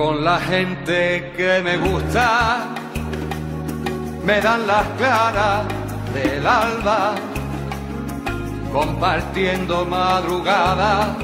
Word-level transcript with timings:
Con 0.00 0.24
la 0.24 0.38
gente 0.40 1.30
que 1.36 1.60
me 1.62 1.76
gusta, 1.76 2.60
me 4.24 4.40
dan 4.40 4.66
las 4.66 4.86
claras 4.96 5.66
del 6.14 6.46
alba, 6.46 7.14
compartiendo 8.72 9.84
madrugada, 9.84 11.14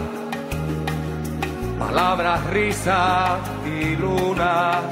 palabras, 1.78 2.44
risas 2.50 3.38
y 3.64 3.96
luna, 3.96 4.82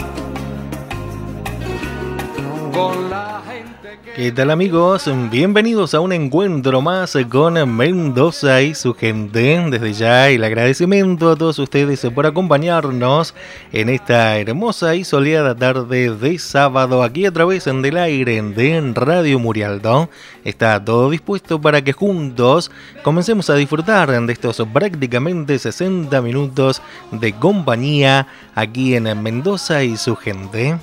¿Qué 4.16 4.32
tal 4.32 4.50
amigos? 4.50 5.08
Bienvenidos 5.30 5.94
a 5.94 6.00
un 6.00 6.12
encuentro 6.12 6.80
más 6.80 7.16
con 7.28 7.76
Mendoza 7.76 8.62
y 8.62 8.74
su 8.74 8.94
gente. 8.94 9.60
Desde 9.70 9.92
ya 9.92 10.28
el 10.30 10.42
agradecimiento 10.42 11.30
a 11.30 11.36
todos 11.36 11.58
ustedes 11.58 12.04
por 12.14 12.26
acompañarnos 12.26 13.34
en 13.72 13.88
esta 13.88 14.38
hermosa 14.38 14.94
y 14.94 15.04
soleada 15.04 15.54
tarde 15.54 16.14
de 16.14 16.38
sábado 16.38 17.02
aquí 17.02 17.26
a 17.26 17.32
través 17.32 17.64
del 17.66 17.96
aire 17.96 18.42
de 18.42 18.92
Radio 18.94 19.38
Murialdo. 19.38 20.08
Está 20.44 20.84
todo 20.84 21.10
dispuesto 21.10 21.60
para 21.60 21.82
que 21.82 21.92
juntos 21.92 22.70
comencemos 23.02 23.48
a 23.50 23.54
disfrutar 23.54 24.10
de 24.10 24.32
estos 24.32 24.62
prácticamente 24.72 25.58
60 25.58 26.20
minutos 26.20 26.82
de 27.12 27.32
compañía 27.32 28.26
aquí 28.54 28.96
en 28.96 29.22
Mendoza 29.22 29.84
y 29.84 29.96
su 29.96 30.16
gente. 30.16 30.78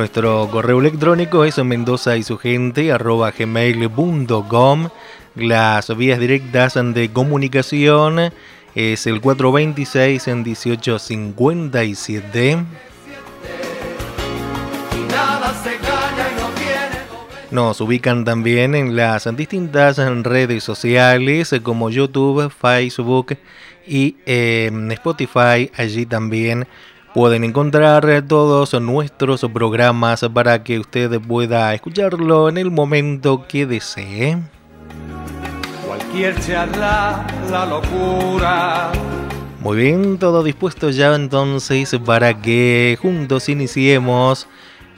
Nuestro 0.00 0.48
correo 0.50 0.80
electrónico 0.80 1.44
es 1.44 1.62
mendoza 1.62 2.16
y 2.16 2.22
su 2.22 2.38
gente 2.38 2.90
arroba 2.90 3.32
gmail.com. 3.32 4.88
Las 5.34 5.94
vías 5.94 6.18
directas 6.18 6.78
de 6.82 7.12
comunicación 7.12 8.32
es 8.74 9.06
el 9.06 9.20
426 9.20 10.28
en 10.28 10.42
1857. 10.42 12.64
Nos 17.50 17.82
ubican 17.82 18.24
también 18.24 18.74
en 18.74 18.96
las 18.96 19.28
distintas 19.36 19.98
redes 19.98 20.64
sociales 20.64 21.54
como 21.62 21.90
YouTube, 21.90 22.50
Facebook 22.50 23.36
y 23.86 24.16
eh, 24.24 24.70
Spotify. 24.92 25.70
Allí 25.76 26.06
también 26.06 26.66
Pueden 27.14 27.42
encontrar 27.42 28.22
todos 28.28 28.80
nuestros 28.80 29.44
programas 29.52 30.24
para 30.32 30.62
que 30.62 30.78
usted 30.78 31.20
pueda 31.20 31.74
escucharlo 31.74 32.48
en 32.48 32.56
el 32.56 32.70
momento 32.70 33.46
que 33.48 33.66
desee. 33.66 34.38
Cualquier 35.84 36.38
charla, 36.40 37.26
la 37.50 37.66
locura. 37.66 38.92
Muy 39.58 39.76
bien, 39.76 40.18
todo 40.18 40.44
dispuesto 40.44 40.90
ya 40.90 41.12
entonces 41.16 41.98
para 42.06 42.40
que 42.40 42.96
juntos 43.02 43.48
iniciemos 43.48 44.46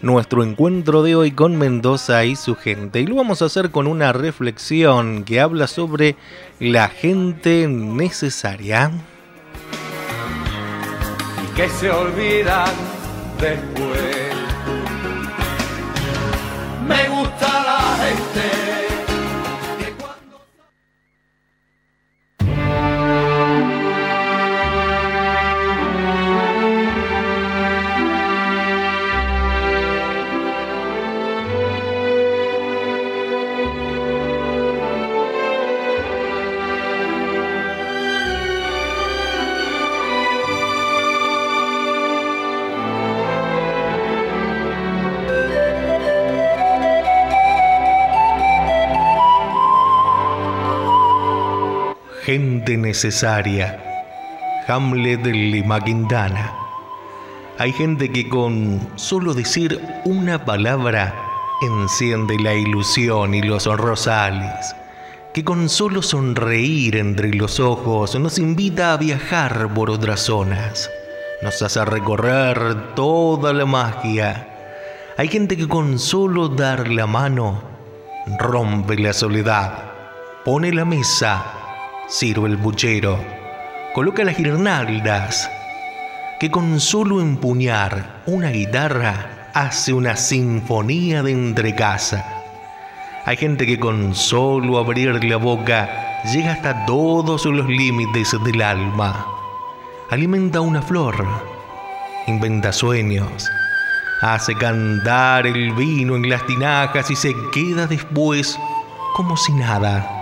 nuestro 0.02 0.44
encuentro 0.44 1.02
de 1.02 1.16
hoy 1.16 1.30
con 1.30 1.56
Mendoza 1.56 2.26
y 2.26 2.36
su 2.36 2.56
gente. 2.56 3.00
Y 3.00 3.06
lo 3.06 3.14
vamos 3.14 3.40
a 3.40 3.46
hacer 3.46 3.70
con 3.70 3.86
una 3.86 4.12
reflexión 4.12 5.24
que 5.24 5.40
habla 5.40 5.66
sobre 5.66 6.16
la 6.60 6.88
gente 6.88 7.68
necesaria 7.68 8.90
que 11.56 11.68
se 11.68 11.90
olvidan 11.90 12.70
después. 13.38 14.32
Me 16.86 17.08
gusta 17.08 17.41
gente 52.24 52.76
necesaria. 52.76 53.82
Hamlet 54.68 55.22
de 55.22 55.32
Lima 55.32 55.80
Quintana. 55.80 56.54
Hay 57.58 57.72
gente 57.72 58.12
que 58.12 58.28
con 58.28 58.80
solo 58.94 59.34
decir 59.34 59.80
una 60.04 60.44
palabra 60.44 61.12
enciende 61.62 62.38
la 62.38 62.54
ilusión 62.54 63.34
y 63.34 63.42
los 63.42 63.66
rosales, 63.66 64.76
que 65.34 65.42
con 65.42 65.68
solo 65.68 66.00
sonreír 66.00 66.96
entre 66.96 67.34
los 67.34 67.58
ojos 67.58 68.14
nos 68.14 68.38
invita 68.38 68.92
a 68.92 68.98
viajar 68.98 69.74
por 69.74 69.90
otras 69.90 70.20
zonas, 70.20 70.88
nos 71.42 71.60
hace 71.60 71.84
recorrer 71.84 72.94
toda 72.94 73.52
la 73.52 73.66
magia. 73.66 74.46
Hay 75.18 75.26
gente 75.26 75.56
que 75.56 75.66
con 75.66 75.98
solo 75.98 76.48
dar 76.48 76.86
la 76.86 77.08
mano 77.08 77.62
rompe 78.38 78.96
la 78.96 79.12
soledad, 79.12 79.90
pone 80.44 80.72
la 80.72 80.84
mesa 80.84 81.58
sirve 82.12 82.46
el 82.46 82.58
buchero, 82.58 83.18
coloca 83.94 84.22
las 84.22 84.36
guirnaldas, 84.36 85.50
que 86.38 86.50
con 86.50 86.78
solo 86.78 87.22
empuñar 87.22 88.20
una 88.26 88.50
guitarra 88.50 89.48
hace 89.54 89.94
una 89.94 90.14
sinfonía 90.16 91.22
de 91.22 91.32
entrecasa. 91.32 92.22
Hay 93.24 93.38
gente 93.38 93.64
que 93.64 93.80
con 93.80 94.14
solo 94.14 94.78
abrir 94.78 95.24
la 95.24 95.38
boca 95.38 96.20
llega 96.30 96.52
hasta 96.52 96.84
todos 96.84 97.46
los 97.46 97.66
límites 97.66 98.36
del 98.44 98.60
alma. 98.60 99.26
Alimenta 100.10 100.60
una 100.60 100.82
flor, 100.82 101.26
inventa 102.26 102.74
sueños, 102.74 103.48
hace 104.20 104.54
cantar 104.54 105.46
el 105.46 105.72
vino 105.72 106.16
en 106.16 106.28
las 106.28 106.46
tinajas 106.46 107.10
y 107.10 107.16
se 107.16 107.34
queda 107.54 107.86
después 107.86 108.58
como 109.14 109.34
si 109.38 109.52
nada 109.54 110.21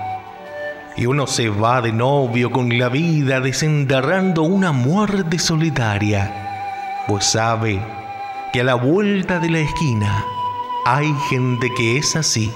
y 0.96 1.06
uno 1.06 1.26
se 1.26 1.48
va 1.48 1.80
de 1.80 1.92
novio 1.92 2.50
con 2.50 2.78
la 2.78 2.88
vida 2.88 3.40
desenterrando 3.40 4.42
una 4.42 4.72
muerte 4.72 5.38
solitaria, 5.38 7.04
pues 7.06 7.24
sabe 7.24 7.80
que 8.52 8.60
a 8.60 8.64
la 8.64 8.74
vuelta 8.74 9.38
de 9.38 9.50
la 9.50 9.60
esquina 9.60 10.24
hay 10.84 11.12
gente 11.28 11.68
que 11.76 11.98
es 11.98 12.16
así, 12.16 12.52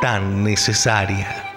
tan 0.00 0.44
necesaria. 0.44 1.47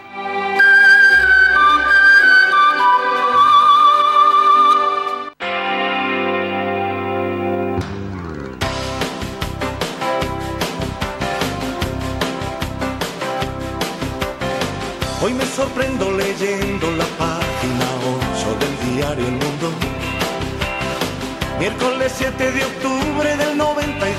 Miércoles 21.59 22.11
7 22.17 22.51
de 22.51 22.65
octubre 22.65 23.38
del 23.38 23.55
92. 23.55 24.17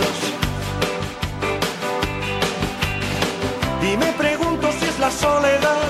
Y 3.82 3.96
me 3.96 4.12
pregunto 4.12 4.70
si 4.70 4.84
es 4.84 4.98
la 5.00 5.10
soledad 5.10 5.88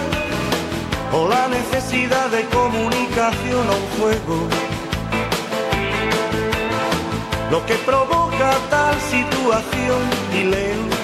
o 1.13 1.29
la 1.29 1.49
necesidad 1.49 2.31
de 2.31 2.45
comunicación 2.47 3.69
o 3.69 3.77
un 3.77 3.89
juego. 4.01 4.49
Lo 7.51 7.67
que 7.67 7.75
provoca 7.85 8.57
tal 8.71 8.99
situación 9.11 10.01
y 10.33 10.45
leo 10.45 11.02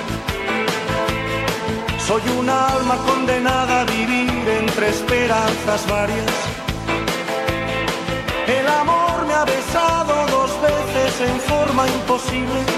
Soy 2.08 2.22
un 2.38 2.48
alma 2.48 2.96
condenada 3.04 3.82
a 3.82 3.84
vivir 3.84 4.48
entre 4.48 4.88
esperanzas 4.88 5.86
varias. 5.90 6.32
El 8.46 8.66
amor 8.66 9.26
me 9.26 9.34
ha 9.34 9.44
besado 9.44 10.14
dos 10.28 10.50
veces 10.62 11.28
en 11.28 11.38
forma 11.40 11.86
imposible. 11.86 12.77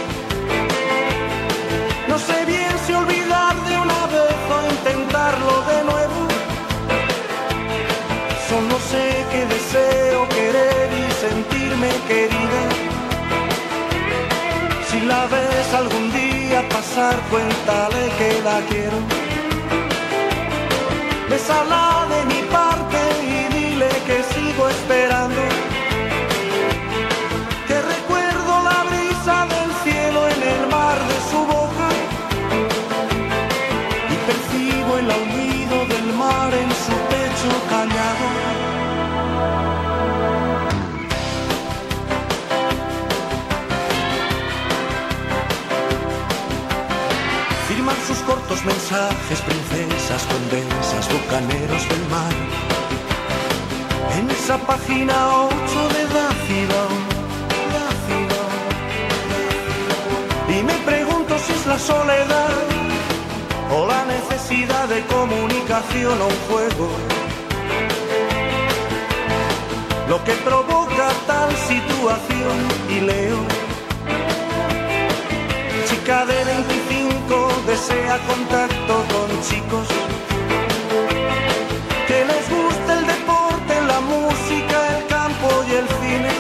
Pasar, 16.91 17.17
cuéntale 17.31 18.11
que 18.19 18.43
la 18.43 18.61
quiero. 18.69 18.99
Bésala 21.29 22.07
de 22.13 22.35
mi 22.35 22.43
parte 22.51 22.99
y 23.23 23.55
dile 23.55 23.89
que 24.07 24.23
sigo 24.35 24.69
esperando. 24.69 25.70
Mensajes, 48.65 49.41
princesas, 49.41 50.27
condesas, 50.27 51.09
bucaneros 51.13 51.89
del 51.89 52.05
mar. 52.09 52.35
En 54.19 54.31
esa 54.31 54.59
página 54.59 55.15
8 55.45 55.89
de 55.95 56.05
Dácido, 56.15 57.11
Y 60.49 60.63
me 60.65 60.75
pregunto 60.85 61.39
si 61.39 61.53
es 61.53 61.65
la 61.65 61.79
soledad 61.79 62.51
o 63.73 63.87
la 63.87 64.05
necesidad 64.05 64.89
de 64.89 65.01
comunicación 65.07 66.21
o 66.21 66.27
un 66.27 66.41
juego. 66.49 66.91
Lo 70.09 70.23
que 70.25 70.33
provoca 70.49 71.09
tal 71.29 71.51
situación 71.57 72.57
y 72.91 73.01
leo. 73.01 73.39
Chica 75.89 76.27
de 76.27 76.45
25 77.71 77.77
desea 77.77 78.19
contacto 78.27 78.95
con 79.13 79.29
chicos 79.43 79.87
que 82.09 82.25
les 82.25 82.51
guste 82.51 82.93
el 82.99 83.07
deporte, 83.07 83.73
la 83.87 84.01
música, 84.01 84.77
el 84.97 85.07
campo 85.07 85.49
y 85.69 85.73
el 85.81 85.87
cine. 86.01 86.33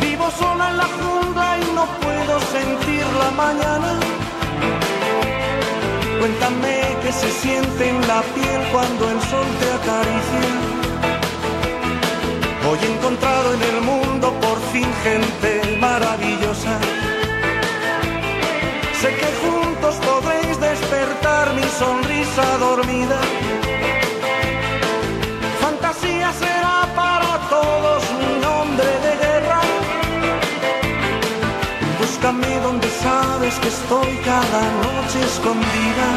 Vivo 0.00 0.30
sola 0.38 0.70
en 0.70 0.76
la 0.76 0.88
jungla 0.98 1.58
y 1.58 1.74
no 1.74 1.84
puedo 2.04 2.34
sentir 2.56 3.04
la 3.18 3.30
mañana. 3.32 3.90
Cuéntame 6.20 6.96
qué 7.02 7.12
se 7.12 7.30
siente 7.42 7.88
en 7.88 8.00
la 8.06 8.22
piel 8.34 8.60
cuando 8.70 9.10
el 9.10 9.20
sol 9.30 9.46
te 9.60 9.68
acaricia. 9.80 10.46
Hoy 12.68 12.78
he 12.80 12.96
encontrado 12.96 13.54
en 13.54 13.62
el 13.62 13.80
mundo 13.80 14.32
por 14.40 14.58
fin 14.72 14.88
gente 15.02 15.76
maravillosa. 15.80 16.01
Sabes 33.02 33.54
que 33.58 33.68
estoy 33.68 34.16
cada 34.24 34.62
noche 34.84 35.18
escondida. 35.24 36.08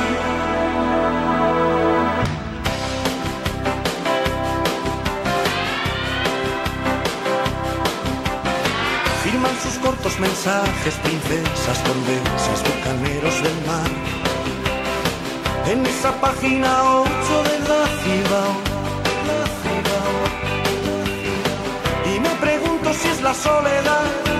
Firman 9.24 9.56
sus 9.64 9.76
cortos 9.80 10.20
mensajes, 10.20 10.94
princesas, 11.06 11.78
condesas, 11.88 12.60
bucaneros 12.70 13.36
del 13.46 13.58
mar. 13.70 13.92
En 15.72 15.86
esa 15.86 16.12
página 16.22 16.70
8 17.02 17.44
de 17.50 17.58
la 17.70 17.84
ciudad, 18.02 18.52
la 19.30 19.42
ciudad. 19.62 20.14
Y 22.12 22.20
me 22.20 22.34
pregunto 22.46 22.94
si 22.94 23.08
es 23.08 23.22
la 23.22 23.34
soledad 23.34 24.35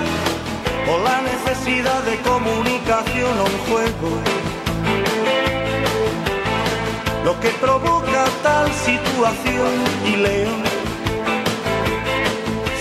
o 0.88 0.98
la 0.98 1.20
necesidad 1.22 2.02
de 2.04 2.16
comunicación 2.20 3.32
o 3.40 3.44
un 3.44 3.58
juego. 3.68 4.10
Lo 7.24 7.38
que 7.40 7.48
provoca 7.60 8.24
tal 8.42 8.72
situación 8.72 9.72
y 10.04 10.16
leo. 10.16 10.56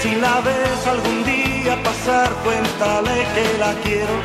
Si 0.02 0.16
la 0.16 0.40
ves 0.42 0.88
algún 0.88 1.24
día 1.24 1.82
pasar, 1.84 2.30
cuéntale 2.44 3.26
que 3.34 3.58
la 3.58 3.74
quiero. 3.84 4.16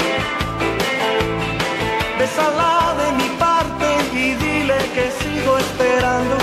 Bésala 2.19 2.94
de 3.00 3.12
mi 3.12 3.29
parte 3.38 3.87
y 4.12 4.35
dile 4.35 4.77
que 4.94 5.11
sigo 5.21 5.56
esperando. 5.56 6.37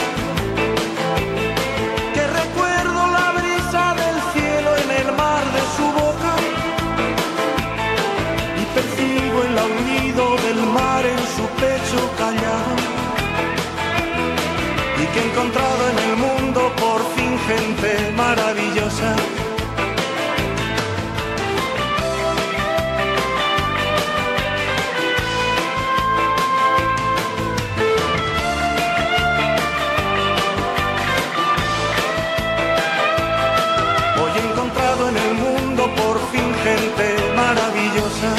Gente 36.78 37.08
maravillosa. 37.36 38.32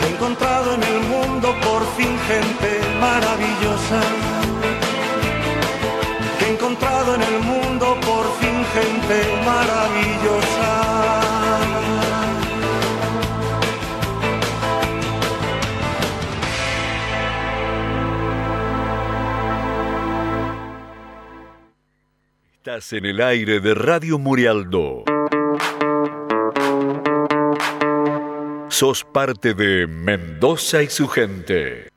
He 0.00 0.08
encontrado 0.14 0.74
en 0.74 0.82
el 0.82 1.00
mundo 1.12 1.54
por 1.62 1.82
fin 1.96 2.18
gente 2.30 2.70
maravillosa. 3.00 4.00
He 6.40 6.52
encontrado 6.54 7.14
en 7.14 7.22
el 7.22 7.38
mundo 7.40 7.86
por 8.08 8.24
fin 8.40 8.64
gente 8.74 9.18
maravillosa. 9.44 10.70
Estás 22.56 22.92
en 22.92 23.06
el 23.06 23.20
aire 23.20 23.60
de 23.60 23.74
Radio 23.74 24.18
Murialdo. 24.18 25.11
Sos 28.72 29.04
parte 29.04 29.52
de 29.52 29.86
Mendoza 29.86 30.82
y 30.82 30.88
su 30.88 31.06
gente. 31.06 31.91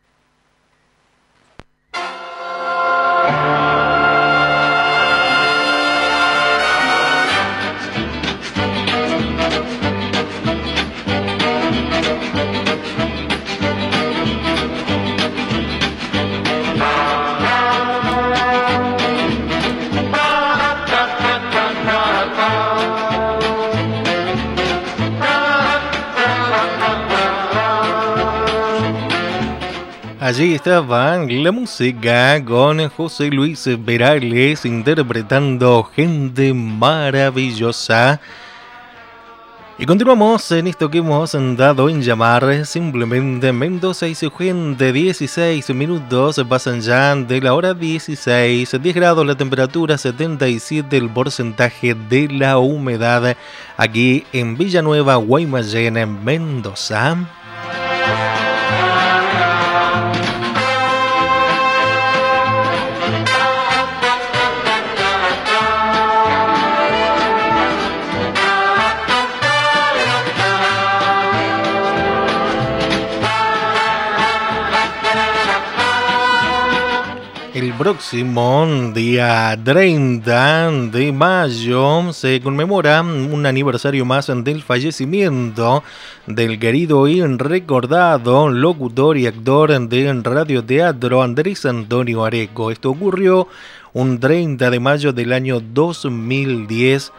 Allí 30.56 30.60
estaba 30.60 31.18
la 31.18 31.52
música 31.52 32.42
con 32.46 32.90
José 32.92 33.28
Luis 33.28 33.68
Perales 33.86 34.64
interpretando 34.64 35.84
Gente 35.84 36.54
Maravillosa. 36.54 38.22
Y 39.78 39.86
continuamos 39.86 40.50
en 40.54 40.68
esto 40.68 40.90
que 40.90 41.00
hemos 41.00 41.36
dado 41.58 41.90
en 41.90 42.02
llamar 42.02 42.66
simplemente 42.66 43.52
Mendoza 43.52 44.08
y 44.08 44.16
su 44.16 44.32
gente. 44.32 44.94
16 44.94 45.72
minutos 45.72 46.42
pasan 46.48 46.80
ya 46.80 47.14
de 47.18 47.42
la 47.42 47.54
hora 47.54 47.74
16, 47.74 48.82
10 48.82 48.96
grados 48.96 49.26
la 49.26 49.36
temperatura, 49.36 49.98
77 49.98 50.96
el 50.96 51.10
porcentaje 51.10 51.96
de 51.96 52.30
la 52.30 52.60
humedad 52.60 53.36
aquí 53.76 54.24
en 54.32 54.56
Villanueva, 54.58 55.16
Guaymallén, 55.16 55.98
en 55.98 56.24
Mendoza. 56.24 57.45
Próximo 77.78 78.66
día 78.94 79.60
30 79.64 80.72
de 80.92 81.12
mayo 81.12 82.14
se 82.14 82.40
conmemora 82.40 83.02
un 83.02 83.46
aniversario 83.46 84.06
más 84.06 84.28
del 84.28 84.62
fallecimiento 84.62 85.84
del 86.26 86.58
querido 86.60 87.08
y 87.08 87.22
recordado 87.22 88.50
locutor 88.50 89.18
y 89.18 89.28
actor 89.28 89.88
de 89.88 90.22
radioteatro 90.24 91.22
Andrés 91.22 91.66
Antonio 91.66 92.24
Areco. 92.24 92.72
Esto 92.72 92.92
ocurrió 92.92 93.48
un 93.94 94.20
30 94.20 94.70
de 94.70 94.80
mayo 94.80 95.12
del 95.12 95.34
año 95.34 95.60
2010 95.60 97.12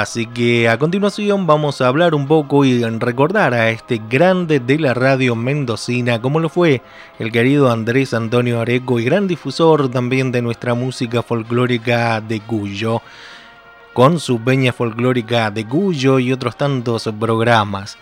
Así 0.00 0.24
que 0.24 0.66
a 0.66 0.78
continuación 0.78 1.46
vamos 1.46 1.82
a 1.82 1.88
hablar 1.88 2.14
un 2.14 2.26
poco 2.26 2.64
y 2.64 2.82
recordar 2.82 3.52
a 3.52 3.68
este 3.68 4.00
grande 4.08 4.58
de 4.58 4.78
la 4.78 4.94
radio 4.94 5.36
mendocina, 5.36 6.22
como 6.22 6.40
lo 6.40 6.48
fue 6.48 6.80
el 7.18 7.30
querido 7.30 7.70
Andrés 7.70 8.14
Antonio 8.14 8.62
Areco 8.62 8.98
y 8.98 9.04
gran 9.04 9.28
difusor 9.28 9.90
también 9.90 10.32
de 10.32 10.40
nuestra 10.40 10.72
música 10.72 11.22
folclórica 11.22 12.22
de 12.22 12.40
Cuyo, 12.40 13.02
con 13.92 14.20
su 14.20 14.40
peña 14.40 14.72
folclórica 14.72 15.50
de 15.50 15.66
Cuyo 15.66 16.18
y 16.18 16.32
otros 16.32 16.56
tantos 16.56 17.06
programas. 17.20 17.98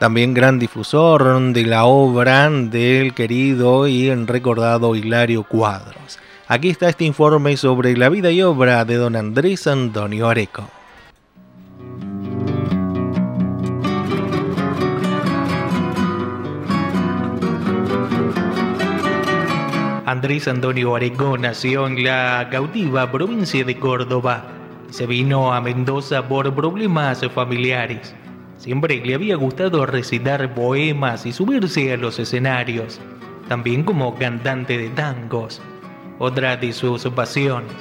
También 0.00 0.34
gran 0.34 0.58
difusor 0.58 1.40
de 1.52 1.66
la 1.66 1.84
obra 1.84 2.50
del 2.50 3.14
querido 3.14 3.86
y 3.86 4.12
recordado 4.12 4.96
Hilario 4.96 5.44
Cuadros. 5.44 6.18
Aquí 6.48 6.68
está 6.68 6.88
este 6.88 7.04
informe 7.04 7.56
sobre 7.56 7.96
la 7.96 8.08
vida 8.08 8.32
y 8.32 8.42
obra 8.42 8.84
de 8.84 8.96
don 8.96 9.14
Andrés 9.14 9.68
Antonio 9.68 10.28
Areco. 10.28 10.75
Andrés 20.06 20.46
Antonio 20.46 20.94
Aregón 20.94 21.40
nació 21.40 21.84
en 21.88 22.04
la 22.04 22.46
cautiva 22.48 23.10
provincia 23.10 23.64
de 23.64 23.76
Córdoba. 23.76 24.44
Se 24.88 25.04
vino 25.04 25.52
a 25.52 25.60
Mendoza 25.60 26.28
por 26.28 26.54
problemas 26.54 27.26
familiares. 27.34 28.14
Siempre 28.56 29.04
le 29.04 29.16
había 29.16 29.34
gustado 29.34 29.84
recitar 29.84 30.54
poemas 30.54 31.26
y 31.26 31.32
subirse 31.32 31.92
a 31.92 31.96
los 31.96 32.20
escenarios, 32.20 33.00
también 33.48 33.82
como 33.82 34.14
cantante 34.14 34.78
de 34.78 34.90
tangos, 34.90 35.60
otra 36.20 36.56
de 36.56 36.72
sus 36.72 37.02
pasiones. 37.08 37.74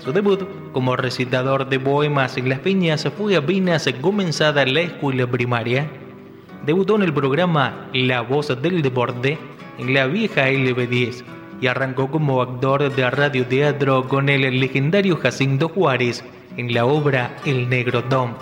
Su 0.00 0.12
debut 0.12 0.42
como 0.72 0.96
recitador 0.96 1.68
de 1.68 1.78
poemas 1.78 2.36
en 2.36 2.48
las 2.48 2.58
peñas 2.58 3.08
fue 3.16 3.36
apenas 3.36 3.88
comenzada 4.00 4.66
la 4.66 4.80
escuela 4.80 5.24
primaria. 5.28 5.88
Debutó 6.66 6.96
en 6.96 7.02
el 7.02 7.14
programa 7.14 7.88
La 7.92 8.22
Voz 8.22 8.48
del 8.60 8.82
Deporte 8.82 9.38
en 9.78 9.94
la 9.94 10.06
vieja 10.06 10.48
LB10 10.48 11.38
y 11.60 11.66
arrancó 11.66 12.10
como 12.10 12.42
actor 12.42 12.94
de 12.94 13.10
radioteatro 13.10 14.08
con 14.08 14.28
el 14.28 14.60
legendario 14.60 15.16
Jacinto 15.16 15.68
Juárez 15.68 16.24
en 16.56 16.72
la 16.72 16.86
obra 16.86 17.36
El 17.44 17.68
Negro 17.68 18.04
Tom. 18.04 18.34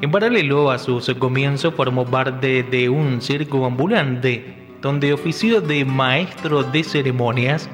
En 0.00 0.10
paralelo 0.10 0.70
a 0.70 0.78
sus 0.78 1.12
comienzos 1.18 1.74
formó 1.74 2.04
parte 2.04 2.62
de 2.62 2.88
un 2.88 3.20
circo 3.20 3.66
ambulante 3.66 4.58
donde 4.80 5.12
ofició 5.12 5.60
de 5.60 5.84
maestro 5.84 6.62
de 6.62 6.84
ceremonias. 6.84 7.68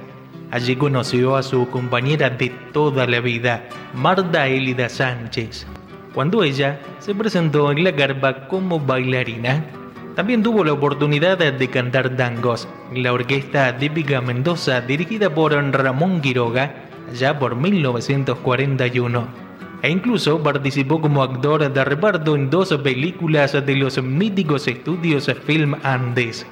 Allí 0.51 0.77
conoció 0.77 1.37
a 1.37 1.43
su 1.43 1.69
compañera 1.69 2.31
de 2.31 2.51
toda 2.73 3.07
la 3.07 3.21
vida, 3.21 3.69
Marta 3.95 4.47
Elida 4.47 4.89
Sánchez, 4.89 5.67
cuando 6.15 6.43
ella 6.45 6.81
se 7.01 7.15
presentó 7.15 7.71
en 7.73 7.85
la 7.85 7.95
carpa 7.95 8.47
como 8.49 8.81
bailarina. 8.81 9.67
También 10.15 10.43
tuvo 10.43 10.65
la 10.65 10.73
oportunidad 10.73 11.39
de 11.39 11.71
cantar 11.71 12.17
tangos 12.17 12.69
la 12.95 13.13
orquesta 13.13 13.77
típica 13.77 14.21
Mendoza 14.21 14.81
dirigida 14.81 15.35
por 15.35 15.53
Ramón 15.53 16.21
Quiroga 16.21 16.73
ya 17.13 17.39
por 17.39 17.57
1941 17.57 19.45
e 19.83 19.91
incluso 19.91 20.43
participó 20.43 21.01
como 21.01 21.23
actor 21.23 21.71
de 21.71 21.85
reparto 21.85 22.37
en 22.37 22.49
dos 22.49 22.75
películas 22.79 23.53
de 23.53 23.77
los 23.77 24.03
míticos 24.03 24.67
estudios 24.67 25.31
Film 25.47 25.75
Andes, 25.83 26.47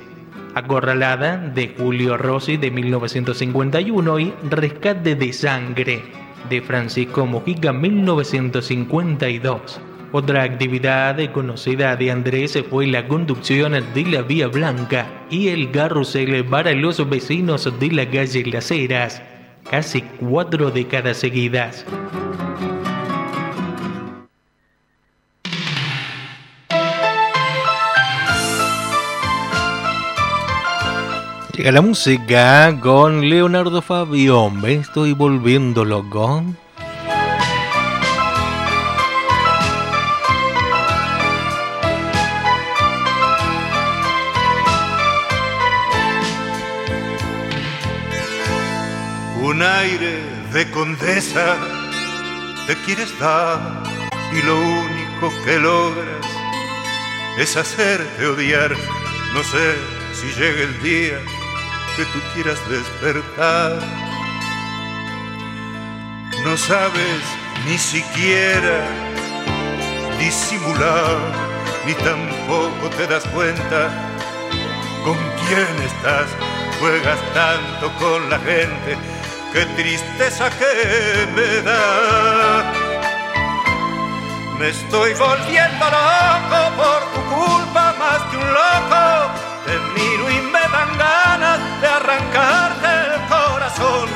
Acorralada 0.54 1.38
de 1.38 1.74
Julio 1.78 2.18
Rossi 2.18 2.58
de 2.58 2.70
1951 2.70 4.18
y 4.18 4.34
Rescate 4.50 5.14
de 5.14 5.32
Sangre 5.32 6.02
de 6.50 6.60
Francisco 6.60 7.24
Mujica 7.24 7.72
1952. 7.72 9.80
Otra 10.14 10.42
actividad 10.42 11.16
conocida 11.32 11.96
de 11.96 12.10
Andrés 12.10 12.62
fue 12.68 12.86
la 12.86 13.08
conducción 13.08 13.72
de 13.72 14.04
la 14.04 14.20
Vía 14.20 14.46
Blanca 14.46 15.06
y 15.30 15.48
el 15.48 15.70
carrusel 15.70 16.44
para 16.44 16.72
los 16.72 17.08
vecinos 17.08 17.72
de 17.80 17.90
la 17.90 18.10
calle 18.10 18.44
Las 18.44 18.70
Heras, 18.70 19.22
casi 19.70 20.02
cuatro 20.02 20.70
décadas 20.70 21.16
seguidas. 21.16 21.86
Llega 31.56 31.72
la 31.72 31.80
música 31.80 32.78
con 32.80 33.30
Leonardo 33.30 33.80
Fabión. 33.80 34.60
Me 34.60 34.74
estoy 34.74 35.14
volviendo 35.14 35.86
loco. 35.86 36.42
Aire 49.62 50.22
de 50.52 50.70
condesa 50.70 51.56
te 52.66 52.76
quieres 52.84 53.18
dar 53.18 53.60
y 54.32 54.42
lo 54.42 54.58
único 54.58 55.32
que 55.44 55.58
logras 55.58 56.26
es 57.38 57.56
hacerte 57.56 58.26
odiar. 58.26 58.70
No 59.34 59.42
sé 59.42 59.74
si 60.14 60.26
llega 60.38 60.62
el 60.62 60.82
día 60.82 61.18
que 61.96 62.04
tú 62.06 62.18
quieras 62.34 62.58
despertar. 62.68 63.78
No 66.44 66.56
sabes 66.56 67.22
ni 67.66 67.78
siquiera 67.78 68.86
disimular, 70.18 71.18
ni 71.86 71.94
tampoco 71.94 72.90
te 72.96 73.06
das 73.06 73.24
cuenta 73.28 73.90
con 75.04 75.16
quién 75.46 75.82
estás. 75.84 76.26
Juegas 76.80 77.18
tanto 77.32 77.92
con 77.98 78.28
la 78.28 78.38
gente 78.40 78.96
qué 79.52 79.66
tristeza 79.76 80.48
que 80.50 81.26
me 81.34 81.62
da. 81.62 82.72
Me 84.58 84.68
estoy 84.68 85.12
volviendo 85.14 85.84
loco 85.84 86.60
por 86.80 87.00
tu 87.12 87.20
culpa 87.34 87.94
más 87.98 88.20
que 88.30 88.36
un 88.36 88.52
loco. 88.52 89.04
Te 89.66 89.78
miro 89.94 90.30
y 90.30 90.40
me 90.54 90.64
dan 90.74 90.96
ganas 90.96 91.58
de 91.80 91.86
arrancarte 91.86 92.88
el 93.14 93.20
corazón. 93.28 94.08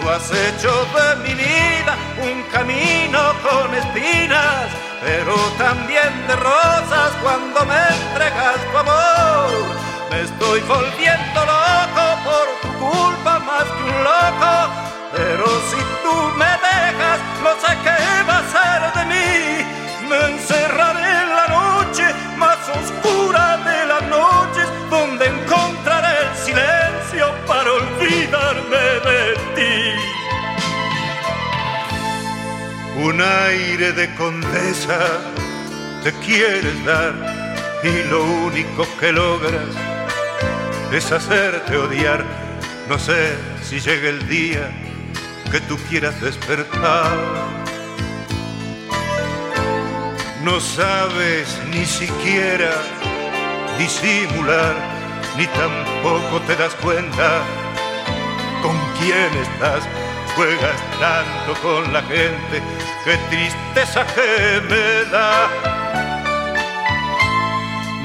Tú 0.00 0.08
has 0.08 0.30
hecho 0.30 0.72
de 0.96 1.16
mi 1.24 1.34
vida 1.34 1.96
un 2.22 2.42
camino 2.50 3.20
con 3.42 3.74
espinas, 3.74 4.66
pero 5.00 5.34
también 5.58 6.10
de 6.26 6.36
rosas 6.36 7.10
cuando 7.22 7.64
me 7.66 7.82
entregas 7.96 8.58
tu 8.70 8.78
amor. 8.78 9.50
Me 10.10 10.22
estoy 10.22 10.60
volviendo 10.60 11.40
loco 11.52 12.04
por 12.24 12.46
tu 12.62 12.78
culpa 12.78 13.31
más 13.46 13.64
que 13.64 13.82
un 13.82 14.04
loco. 14.04 14.54
Pero 15.16 15.46
si 15.70 15.80
tú 16.02 16.14
me 16.40 16.52
dejas, 16.68 17.18
no 17.44 17.52
sé 17.62 17.70
qué 17.84 18.00
va 18.28 18.38
a 18.38 18.46
ser 18.56 18.80
de 18.96 19.04
mí. 19.12 19.32
Me 20.08 20.18
encerraré 20.32 21.08
en 21.22 21.30
la 21.36 21.46
noche 21.48 22.04
más 22.36 22.58
oscura 22.68 23.56
de 23.58 23.86
las 23.86 24.02
noches, 24.08 24.66
donde 24.90 25.26
encontraré 25.26 26.12
el 26.26 26.36
silencio 26.36 27.24
para 27.46 27.70
olvidarme 27.72 28.84
de 29.08 29.20
ti. 29.56 30.12
Un 32.96 33.20
aire 33.20 33.92
de 33.92 34.14
condesa 34.14 35.00
te 36.04 36.12
quieres 36.24 36.84
dar 36.84 37.14
y 37.82 38.02
lo 38.10 38.22
único 38.22 38.86
que 39.00 39.12
logras 39.12 39.74
es 40.92 41.10
hacerte 41.10 41.76
odiar. 41.76 42.41
No 42.88 42.98
sé 42.98 43.36
si 43.62 43.80
llega 43.80 44.08
el 44.08 44.28
día 44.28 44.70
que 45.50 45.60
tú 45.60 45.76
quieras 45.88 46.20
despertar. 46.20 47.10
No 50.42 50.58
sabes 50.60 51.56
ni 51.70 51.84
siquiera 51.86 52.72
disimular, 53.78 54.74
ni 55.36 55.46
tampoco 55.46 56.40
te 56.46 56.56
das 56.56 56.74
cuenta 56.76 57.42
con 58.62 58.76
quién 58.98 59.32
estás. 59.40 59.84
Juegas 60.34 60.80
tanto 60.98 61.60
con 61.60 61.92
la 61.92 62.02
gente, 62.02 62.62
qué 63.04 63.16
tristeza 63.30 64.04
que 64.14 64.60
me 64.68 65.10
da. 65.10 65.48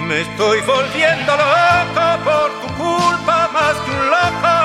Me 0.08 0.22
estoy 0.22 0.62
volviendo 0.62 1.36
loco 1.36 2.24
por 2.24 2.50
tu 2.62 2.68
culpa 2.76 3.50
más 3.52 3.74
que 3.74 3.92
un 3.92 4.10
loco. 4.10 4.57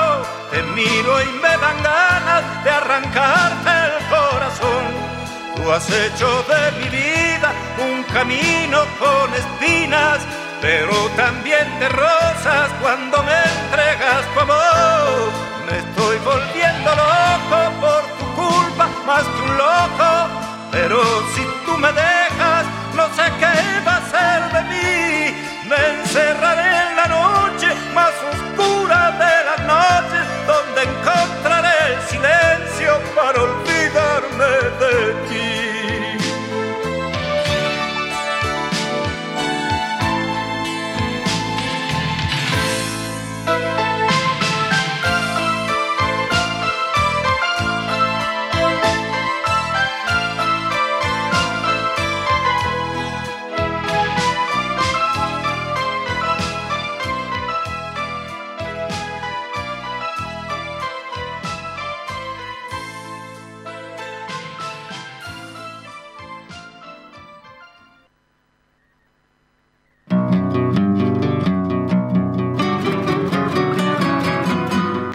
Te 0.53 0.61
miro 0.63 1.21
y 1.21 1.29
me 1.41 1.57
dan 1.57 1.77
ganas 1.83 2.63
de 2.63 2.69
arrancarte 2.69 3.71
el 3.87 3.95
corazón. 4.09 4.85
Tú 5.55 5.71
has 5.71 5.89
hecho 5.89 6.27
de 6.43 6.71
mi 6.79 6.89
vida 6.89 7.51
un 7.79 8.03
camino 8.03 8.79
con 8.99 9.33
espinas 9.33 10.19
pero 10.63 10.95
también 11.17 11.67
de 11.77 11.89
rosas 11.89 12.69
cuando 12.81 13.21
me 13.23 13.37
entregas 13.61 14.23
tu 14.33 14.39
amor. 14.39 15.29
Me 15.69 15.77
estoy 15.77 16.17
volviendo 16.23 16.89
loco 16.95 17.57
por 17.81 18.01
tu 18.17 18.25
culpa, 18.41 18.87
más 19.05 19.23
que 19.23 19.41
un 19.41 19.57
loco, 19.57 20.09
pero 20.71 21.03
si 21.35 21.43
tú 21.65 21.77
me 21.77 21.91
dejas, 21.91 22.65
no 22.95 23.05
sé 23.17 23.25
qué 23.41 23.52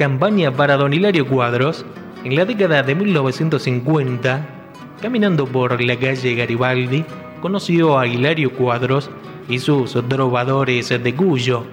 campaña 0.08 0.50
para 0.50 0.78
don 0.78 0.94
Hilario 0.94 1.28
Cuadros, 1.28 1.84
en 2.24 2.34
la 2.34 2.46
década 2.46 2.82
de 2.82 2.94
1950, 2.94 4.40
caminando 5.02 5.44
por 5.44 5.82
la 5.82 5.96
calle 5.96 6.34
Garibaldi, 6.34 7.04
conoció 7.42 7.98
a 7.98 8.06
Hilario 8.06 8.50
Cuadros 8.54 9.10
y 9.50 9.58
sus 9.58 9.92
trovadores 10.08 10.88
de 10.88 11.14
Cuyo. 11.14 11.66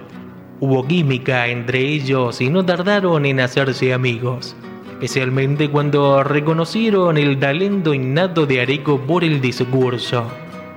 Hubo 0.60 0.86
química 0.86 1.46
entre 1.48 1.80
ellos 1.80 2.42
y 2.42 2.50
no 2.50 2.62
tardaron 2.62 3.24
en 3.24 3.40
hacerse 3.40 3.94
amigos, 3.94 4.54
especialmente 4.92 5.70
cuando 5.70 6.22
reconocieron 6.22 7.16
el 7.16 7.38
talento 7.38 7.94
innato 7.94 8.44
de 8.44 8.60
Areco 8.60 9.00
por 9.00 9.24
el 9.24 9.40
discurso. 9.40 10.30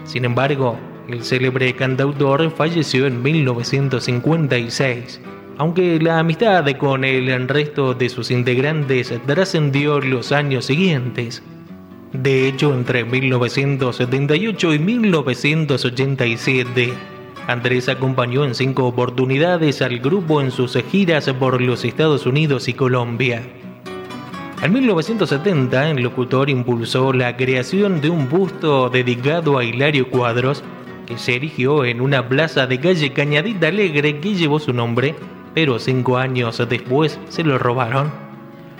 Sin 0.06 0.24
embargo, 0.24 0.78
el 1.10 1.26
célebre 1.26 1.76
cantautor 1.76 2.52
falleció 2.52 3.06
en 3.06 3.22
1956 3.22 5.20
aunque 5.60 6.00
la 6.00 6.18
amistad 6.20 6.66
con 6.78 7.04
el 7.04 7.50
resto 7.50 7.94
de 7.94 8.08
sus 8.08 8.32
integrantes 8.32 9.14
trascendió 9.28 10.00
los 10.00 10.32
años 10.32 10.64
siguientes. 10.64 11.44
De 12.14 12.48
hecho, 12.48 12.74
entre 12.74 13.04
1978 13.04 14.74
y 14.74 14.80
1987, 14.80 16.94
Andrés 17.46 17.90
acompañó 17.90 18.46
en 18.46 18.56
cinco 18.56 18.86
oportunidades 18.86 19.82
al 19.82 20.00
grupo 20.00 20.40
en 20.40 20.52
sus 20.52 20.82
giras 20.90 21.30
por 21.38 21.62
los 21.62 21.84
Estados 21.84 22.26
Unidos 22.26 22.70
y 22.70 22.74
Colombia. 22.74 23.44
En 24.64 24.72
1970, 24.72 25.90
el 25.90 26.04
locutor 26.04 26.50
impulsó 26.50 27.12
la 27.12 27.36
creación 27.36 28.00
de 28.00 28.10
un 28.10 28.30
busto 28.30 28.90
dedicado 28.90 29.58
a 29.58 29.66
Hilario 29.66 30.10
Cuadros, 30.10 30.64
que 31.06 31.18
se 31.18 31.36
erigió 31.36 31.84
en 31.84 32.00
una 32.00 32.30
plaza 32.30 32.66
de 32.66 32.80
calle 32.80 33.12
Cañadita 33.12 33.68
Alegre 33.68 34.22
que 34.22 34.36
llevó 34.36 34.60
su 34.60 34.72
nombre 34.72 35.16
pero 35.54 35.80
cinco 35.80 36.18
años 36.18 36.62
después 36.70 37.20
se 37.30 37.44
lo 37.44 37.58
robaron. 37.58 38.12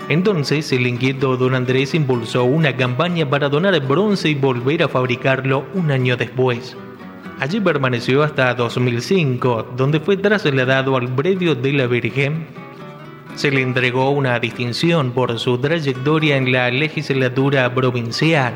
Entonces 0.08 0.72
el 0.72 0.86
inquieto 0.86 1.36
don 1.36 1.54
Andrés 1.54 1.94
impulsó 1.94 2.44
una 2.44 2.76
campaña 2.76 3.28
para 3.28 3.48
donar 3.48 3.78
bronce 3.86 4.28
y 4.28 4.34
volver 4.34 4.82
a 4.82 4.88
fabricarlo 4.88 5.64
un 5.74 5.90
año 5.90 6.16
después. 6.16 6.76
Allí 7.38 7.60
permaneció 7.60 8.22
hasta 8.22 8.52
2005, 8.54 9.74
donde 9.76 10.00
fue 10.00 10.16
trasladado 10.16 10.96
al 10.96 11.14
predio 11.14 11.54
de 11.54 11.72
la 11.72 11.86
Virgen. 11.86 12.46
Se 13.34 13.50
le 13.50 13.62
entregó 13.62 14.10
una 14.10 14.38
distinción 14.40 15.12
por 15.12 15.38
su 15.38 15.56
trayectoria 15.58 16.36
en 16.36 16.50
la 16.50 16.70
legislatura 16.70 17.72
provincial. 17.72 18.52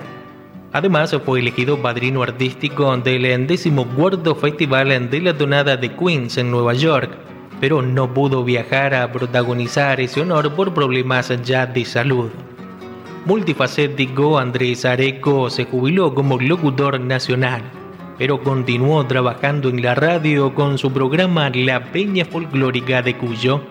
Además, 0.73 1.17
fue 1.25 1.39
elegido 1.39 1.81
padrino 1.81 2.23
artístico 2.23 2.95
del 2.97 3.47
14 3.47 4.35
Festival 4.35 5.09
de 5.09 5.21
la 5.21 5.33
Donada 5.33 5.77
de 5.77 5.93
Queens 5.93 6.37
en 6.37 6.51
Nueva 6.51 6.75
York 6.75 7.34
pero 7.61 7.83
no 7.83 8.13
pudo 8.13 8.45
viajar 8.45 8.95
a 8.95 9.11
protagonizar 9.13 10.01
ese 10.01 10.21
honor 10.21 10.55
por 10.55 10.75
problemas 10.75 11.33
ya 11.43 11.67
de 11.67 11.85
salud. 11.85 12.31
Multifacético, 13.27 14.39
Andrés 14.39 14.85
Areco 14.85 15.49
se 15.49 15.65
jubiló 15.65 16.15
como 16.15 16.39
locutor 16.39 17.01
nacional, 17.01 17.63
pero 18.19 18.43
continuó 18.43 19.07
trabajando 19.07 19.71
en 19.71 19.83
la 19.83 19.95
radio 19.95 20.55
con 20.55 20.77
su 20.77 20.93
programa 20.93 21.51
La 21.51 21.91
Peña 21.91 22.27
Folclórica 22.27 23.01
de 23.01 23.17
Cuyo, 23.17 23.63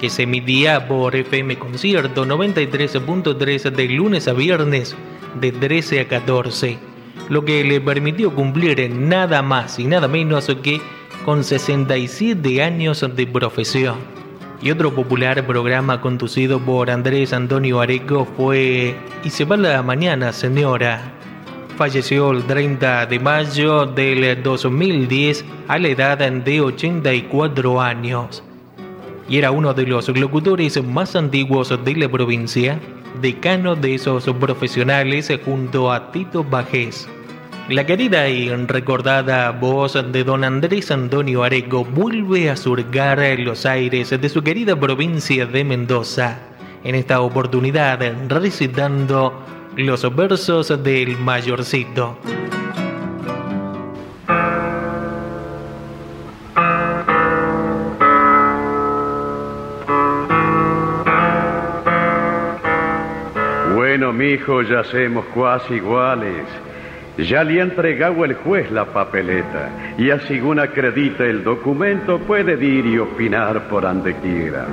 que 0.00 0.08
se 0.08 0.22
emitía 0.22 0.88
por 0.88 1.14
FM 1.14 1.58
Concierto 1.58 2.24
93.3 2.24 3.70
de 3.70 3.88
lunes 3.88 4.26
a 4.26 4.32
viernes 4.32 4.96
de 5.40 5.52
13 5.52 6.00
a 6.00 6.08
14, 6.08 6.78
lo 7.28 7.44
que 7.44 7.62
le 7.62 7.80
permitió 7.80 8.34
cumplir 8.34 8.90
nada 8.90 9.42
más 9.42 9.78
y 9.78 9.84
nada 9.84 10.08
menos 10.08 10.46
que 10.62 10.80
con 11.24 11.44
67 11.44 12.62
años 12.62 13.04
de 13.14 13.26
profesión. 13.26 13.96
Y 14.62 14.70
otro 14.70 14.94
popular 14.94 15.46
programa 15.46 16.00
conducido 16.00 16.58
por 16.58 16.90
Andrés 16.90 17.32
Antonio 17.32 17.80
Areco 17.80 18.26
fue 18.36 18.96
Y 19.22 19.30
se 19.30 19.44
va 19.44 19.56
la 19.56 19.82
mañana, 19.82 20.32
señora. 20.32 21.12
Falleció 21.76 22.30
el 22.30 22.44
30 22.44 23.06
de 23.06 23.18
mayo 23.18 23.84
del 23.84 24.42
2010 24.42 25.44
a 25.68 25.78
la 25.78 25.88
edad 25.88 26.18
de 26.18 26.60
84 26.60 27.80
años. 27.80 28.42
Y 29.28 29.38
era 29.38 29.50
uno 29.50 29.74
de 29.74 29.86
los 29.86 30.08
locutores 30.08 30.82
más 30.84 31.16
antiguos 31.16 31.68
de 31.84 31.96
la 31.96 32.08
provincia, 32.08 32.78
decano 33.20 33.74
de 33.74 33.96
esos 33.96 34.24
profesionales 34.24 35.32
junto 35.44 35.90
a 35.92 36.12
Tito 36.12 36.44
Bajés. 36.44 37.08
La 37.70 37.86
querida 37.86 38.28
y 38.28 38.50
recordada 38.50 39.50
voz 39.50 39.94
de 39.94 40.22
don 40.22 40.44
Andrés 40.44 40.90
Antonio 40.90 41.44
Areco 41.44 41.82
vuelve 41.82 42.50
a 42.50 42.56
surcar 42.56 43.18
los 43.38 43.64
aires 43.64 44.10
de 44.10 44.28
su 44.28 44.42
querida 44.42 44.78
provincia 44.78 45.46
de 45.46 45.64
Mendoza, 45.64 46.40
en 46.84 46.94
esta 46.94 47.22
oportunidad 47.22 48.00
recitando 48.28 49.32
los 49.76 50.14
versos 50.14 50.84
del 50.84 51.16
mayorcito. 51.16 52.18
Bueno, 63.74 64.12
mijo, 64.12 64.60
ya 64.60 64.84
somos 64.84 65.24
cuasi 65.32 65.74
iguales. 65.74 66.44
Ya 67.16 67.44
le 67.44 67.60
ha 67.60 67.64
entregado 67.64 68.24
el 68.24 68.34
juez 68.34 68.70
la 68.72 68.86
papeleta 68.86 69.94
y 69.96 70.10
así 70.10 70.34
según 70.34 70.58
acredita 70.58 71.24
el 71.24 71.44
documento 71.44 72.18
puede 72.18 72.54
ir 72.64 72.86
y 72.86 72.98
opinar 72.98 73.68
por 73.68 73.82
donde 73.84 74.14
quiera. 74.14 74.66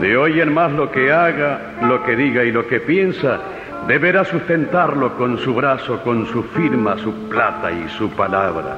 De 0.00 0.16
hoy 0.16 0.40
en 0.40 0.52
más 0.52 0.72
lo 0.72 0.90
que 0.90 1.12
haga, 1.12 1.74
lo 1.82 2.02
que 2.02 2.16
diga 2.16 2.44
y 2.44 2.50
lo 2.50 2.66
que 2.66 2.80
piensa 2.80 3.40
deberá 3.86 4.24
sustentarlo 4.24 5.16
con 5.16 5.38
su 5.38 5.54
brazo, 5.54 6.02
con 6.02 6.26
su 6.26 6.42
firma, 6.42 6.98
su 6.98 7.28
plata 7.28 7.70
y 7.70 7.88
su 7.90 8.10
palabra. 8.10 8.76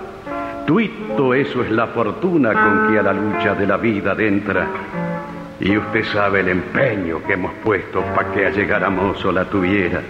Tuito 0.66 1.34
eso 1.34 1.64
es 1.64 1.70
la 1.70 1.86
fortuna 1.88 2.52
con 2.52 2.92
que 2.92 2.98
a 2.98 3.02
la 3.02 3.12
lucha 3.12 3.54
de 3.54 3.66
la 3.66 3.76
vida 3.78 4.14
entra. 4.18 4.66
Y 5.58 5.76
usted 5.76 6.04
sabe 6.04 6.40
el 6.40 6.48
empeño 6.48 7.22
que 7.26 7.32
hemos 7.32 7.52
puesto 7.64 8.02
para 8.14 8.30
que 8.32 8.46
allegáramos 8.46 9.24
o 9.24 9.32
la 9.32 9.46
tuviera. 9.46 10.00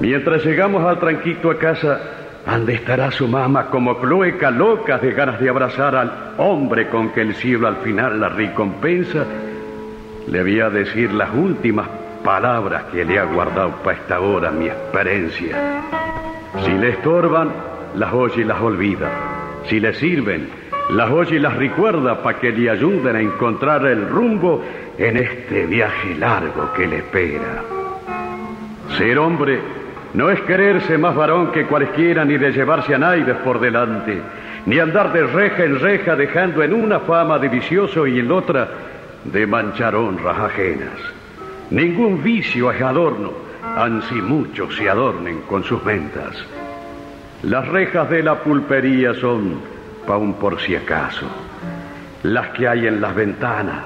Mientras 0.00 0.44
llegamos 0.44 0.84
al 0.84 0.98
tranquito 0.98 1.50
a 1.50 1.58
casa, 1.58 2.00
¿dónde 2.44 2.74
estará 2.74 3.10
su 3.10 3.28
mamá 3.28 3.66
como 3.66 3.98
cloeca 3.98 4.50
loca 4.50 4.98
de 4.98 5.12
ganas 5.12 5.40
de 5.40 5.48
abrazar 5.48 5.94
al 5.94 6.34
hombre 6.38 6.88
con 6.88 7.10
que 7.10 7.20
el 7.20 7.34
cielo 7.34 7.68
al 7.68 7.76
final 7.76 8.20
la 8.20 8.28
recompensa? 8.28 9.24
Le 10.26 10.42
voy 10.42 10.60
a 10.60 10.70
decir 10.70 11.12
las 11.12 11.32
últimas 11.34 11.88
palabras 12.24 12.84
que 12.84 13.04
le 13.04 13.18
ha 13.18 13.24
guardado 13.24 13.76
para 13.84 13.98
esta 13.98 14.20
hora 14.20 14.50
mi 14.50 14.66
experiencia. 14.66 15.82
Si 16.64 16.72
le 16.72 16.90
estorban, 16.90 17.50
las 17.94 18.12
oye 18.12 18.42
y 18.42 18.44
las 18.44 18.60
olvida. 18.60 19.10
Si 19.66 19.78
le 19.78 19.94
sirven, 19.94 20.48
las 20.90 21.10
oye 21.10 21.36
y 21.36 21.38
las 21.38 21.56
recuerda 21.56 22.22
para 22.22 22.38
que 22.40 22.50
le 22.50 22.68
ayuden 22.68 23.16
a 23.16 23.20
encontrar 23.20 23.86
el 23.86 24.08
rumbo 24.08 24.62
en 24.98 25.16
este 25.18 25.66
viaje 25.66 26.14
largo 26.16 26.72
que 26.74 26.86
le 26.86 26.96
espera. 26.98 27.62
Ser 28.96 29.18
hombre 29.18 29.83
no 30.14 30.30
es 30.30 30.40
quererse 30.42 30.96
más 30.96 31.14
varón 31.14 31.50
que 31.50 31.66
cualquiera 31.66 32.24
ni 32.24 32.38
de 32.38 32.52
llevarse 32.52 32.94
a 32.94 32.98
naides 32.98 33.36
por 33.38 33.58
delante, 33.60 34.22
ni 34.66 34.78
andar 34.78 35.12
de 35.12 35.26
reja 35.26 35.64
en 35.64 35.80
reja 35.80 36.14
dejando 36.14 36.62
en 36.62 36.72
una 36.72 37.00
fama 37.00 37.38
de 37.38 37.48
vicioso 37.48 38.06
y 38.06 38.20
en 38.20 38.30
otra 38.30 38.68
de 39.24 39.46
manchar 39.46 39.96
honras 39.96 40.38
ajenas. 40.38 40.98
Ningún 41.70 42.22
vicio 42.22 42.70
es 42.70 42.80
adorno, 42.80 43.32
ansí 43.76 44.14
muchos 44.14 44.76
se 44.76 44.88
adornen 44.88 45.42
con 45.42 45.64
sus 45.64 45.84
ventas. 45.84 46.44
Las 47.42 47.66
rejas 47.68 48.08
de 48.08 48.22
la 48.22 48.36
pulpería 48.36 49.14
son 49.14 49.60
pa' 50.06 50.16
un 50.16 50.34
por 50.34 50.60
si 50.60 50.76
acaso. 50.76 51.26
Las 52.22 52.48
que 52.50 52.68
hay 52.68 52.86
en 52.86 53.00
las 53.00 53.14
ventanas, 53.14 53.84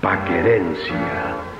pa' 0.00 0.24
querencia. 0.24 1.53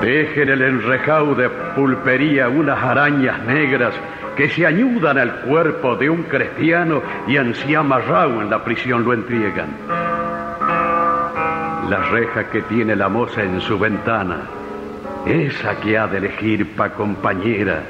Dejen 0.00 0.48
el 0.48 0.62
enrejado 0.62 1.34
de 1.34 1.50
pulpería 1.50 2.48
unas 2.48 2.82
arañas 2.82 3.44
negras 3.44 3.94
que 4.34 4.48
se 4.48 4.64
ayudan 4.64 5.18
al 5.18 5.42
cuerpo 5.42 5.96
de 5.96 6.08
un 6.08 6.22
cristiano 6.22 7.02
y 7.26 7.36
ansí 7.36 7.74
amarrado 7.74 8.40
en 8.40 8.48
la 8.48 8.64
prisión 8.64 9.04
lo 9.04 9.12
entregan. 9.12 9.68
La 11.90 11.98
reja 12.10 12.48
que 12.48 12.62
tiene 12.62 12.96
la 12.96 13.10
moza 13.10 13.42
en 13.42 13.60
su 13.60 13.78
ventana, 13.78 14.42
esa 15.26 15.78
que 15.80 15.98
ha 15.98 16.06
de 16.06 16.18
elegir 16.18 16.74
pa' 16.74 16.90
compañera, 16.90 17.82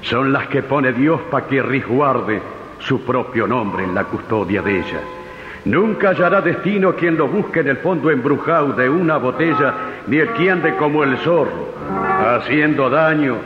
son 0.00 0.32
las 0.32 0.46
que 0.48 0.62
pone 0.62 0.92
Dios 0.92 1.20
pa' 1.30 1.46
que 1.46 1.60
resguarde 1.60 2.40
su 2.78 3.04
propio 3.04 3.46
nombre 3.46 3.84
en 3.84 3.94
la 3.94 4.04
custodia 4.04 4.62
de 4.62 4.78
ella. 4.78 5.19
Nunca 5.64 6.10
hallará 6.10 6.40
destino 6.40 6.94
quien 6.94 7.16
lo 7.16 7.28
busque 7.28 7.60
en 7.60 7.68
el 7.68 7.76
fondo 7.78 8.10
embrujado 8.10 8.72
de 8.72 8.88
una 8.88 9.18
botella, 9.18 9.74
ni 10.06 10.16
el 10.16 10.32
que 10.32 10.50
ande 10.50 10.74
como 10.76 11.04
el 11.04 11.18
zorro, 11.18 11.74
haciendo 12.18 12.88
daño, 12.88 13.36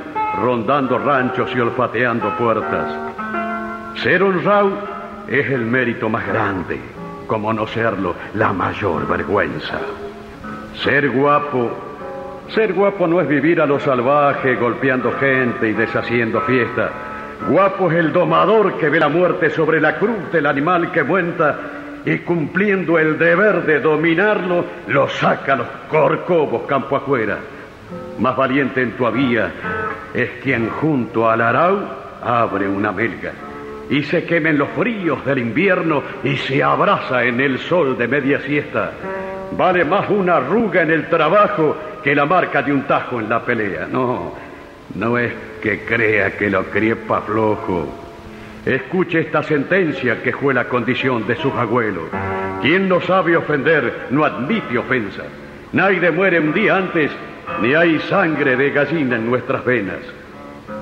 rondando 0.41 0.99
ranchos 0.99 1.51
y 1.55 1.61
olfateando 1.61 2.37
puertas. 2.37 2.95
Ser 3.97 4.23
honrado 4.23 4.71
es 5.27 5.51
el 5.51 5.63
mérito 5.63 6.09
más 6.09 6.27
grande, 6.27 6.79
como 7.27 7.53
no 7.53 7.67
serlo, 7.67 8.15
la 8.35 8.53
mayor 8.53 9.09
vergüenza. 9.09 9.81
Ser 10.85 11.11
guapo, 11.11 11.71
ser 12.49 12.75
guapo 12.75 13.09
no 13.09 13.21
es 13.21 13.29
vivir 13.29 13.61
a 13.61 13.67
lo 13.67 13.81
salvaje, 13.81 14.55
golpeando 14.55 15.11
gente 15.19 15.69
y 15.69 15.73
deshaciendo 15.73 16.41
fiesta. 16.43 16.91
Guapo 17.49 17.91
es 17.91 17.99
el 17.99 18.13
domador 18.13 18.75
que 18.79 18.89
ve 18.89 19.01
la 19.01 19.09
muerte 19.09 19.51
sobre 19.51 19.81
la 19.81 19.97
cruz 19.97 20.31
del 20.33 20.47
animal 20.47 20.93
que 20.93 21.03
muenta 21.03 21.59
y 22.05 22.19
cumpliendo 22.19 22.99
el 22.99 23.19
deber 23.19 23.65
de 23.65 23.81
dominarlo, 23.81 24.65
lo 24.89 25.09
saca 25.09 25.55
a 25.55 25.57
los 25.57 25.69
corcovos 25.89 26.63
campo 26.67 26.97
afuera. 26.97 27.39
Más 28.19 28.37
valiente 28.37 28.83
en 28.83 28.93
tu 28.93 29.11
vía 29.11 29.51
es 30.13 30.31
quien 30.43 30.69
junto 30.69 31.29
al 31.29 31.41
arau 31.41 31.81
abre 32.23 32.69
una 32.69 32.93
melga 32.93 33.33
y 33.91 34.03
se 34.05 34.25
quema 34.25 34.51
en 34.51 34.59
los 34.59 34.71
fríos 34.71 35.25
del 35.25 35.39
invierno 35.39 36.03
y 36.23 36.37
se 36.37 36.63
abraza 36.63 37.25
en 37.25 37.41
el 37.41 37.59
sol 37.59 37.97
de 37.99 38.09
media 38.09 38.41
siesta. 38.41 38.93
Vale 39.53 39.85
más 39.85 40.09
una 40.11 40.37
arruga 40.37 40.83
en 40.83 40.91
el 40.91 41.09
trabajo 41.09 41.77
que 42.03 42.15
la 42.15 42.27
marca 42.27 42.63
de 42.63 42.73
un 42.73 42.83
tajo 42.83 43.21
en 43.21 43.29
la 43.29 43.45
pelea. 43.45 43.87
No, 43.91 44.35
no 44.95 45.19
es 45.19 45.33
que 45.63 45.81
crea 45.85 46.37
que 46.37 46.51
lo 46.51 46.65
criepa 46.65 47.21
flojo. 47.23 48.04
Escuche 48.67 49.21
esta 49.21 49.43
sentencia 49.43 50.23
que 50.23 50.33
fue 50.33 50.55
la 50.55 50.65
condición 50.65 51.27
de 51.27 51.37
sus 51.37 51.53
abuelos. 51.53 52.05
Quien 52.63 52.89
no 52.89 52.99
sabe 53.03 53.37
ofender 53.37 54.07
no 54.09 54.25
admite 54.25 54.79
ofensa. 54.79 55.25
Nadie 55.73 56.11
muere 56.11 56.41
un 56.41 56.55
día 56.55 56.79
antes, 56.79 57.11
ni 57.61 57.75
hay 57.75 57.99
sangre 58.01 58.57
de 58.57 58.71
gallina 58.71 59.17
en 59.17 59.29
nuestras 59.29 59.63
venas. 59.67 59.99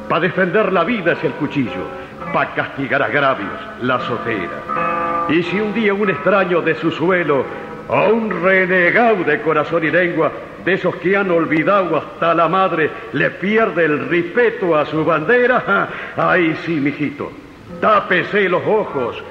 Para 0.09 0.21
defender 0.21 0.73
la 0.73 0.85
vida 0.85 1.15
es 1.15 1.25
el 1.25 1.33
cuchillo, 1.33 1.89
para 2.33 2.55
castigar 2.55 3.03
agravios 3.03 3.51
la 3.81 3.99
sotera. 3.99 5.27
Y 5.29 5.43
si 5.43 5.59
un 5.61 5.75
día 5.75 5.93
un 5.93 6.09
extraño 6.09 6.61
de 6.61 6.77
su 6.77 6.93
suelo 6.93 7.45
o 7.89 8.09
un 8.11 8.31
renegado 8.45 9.25
de 9.25 9.41
corazón 9.41 9.85
y 9.85 9.91
lengua, 9.91 10.31
de 10.65 10.75
esos 10.75 10.95
que 10.97 11.17
han 11.17 11.33
olvidado 11.33 11.97
hasta 11.97 12.33
la 12.33 12.49
madre, 12.49 12.91
le 13.13 13.31
pierde 13.31 13.87
el 13.87 14.09
respeto 14.09 14.77
a 14.77 14.87
su 14.87 15.05
bandera, 15.05 15.89
ahí 16.17 16.57
sí, 16.65 16.77
mijito, 16.77 17.33
Tápese 17.81 18.49
los 18.49 18.63
ojos, 18.67 19.23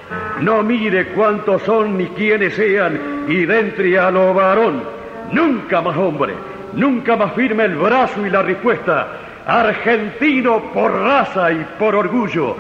no 0.42 0.64
mire 0.64 1.08
cuántos 1.08 1.62
son 1.64 1.98
ni 1.98 2.08
quiénes 2.08 2.54
sean, 2.56 3.26
y 3.28 3.46
dentre 3.46 3.98
a 3.98 4.12
lo 4.12 4.34
varón, 4.34 4.84
nunca 5.32 5.82
más 5.82 5.96
hombre, 5.98 6.34
nunca 6.74 7.16
más 7.16 7.34
firme 7.34 7.66
el 7.66 7.76
brazo 7.76 8.26
y 8.26 8.30
la 8.30 8.42
respuesta. 8.42 9.08
Argentino 9.46 10.72
por 10.74 10.92
raza 10.92 11.52
y 11.52 11.66
por 11.80 11.96
orgullo, 11.96 12.56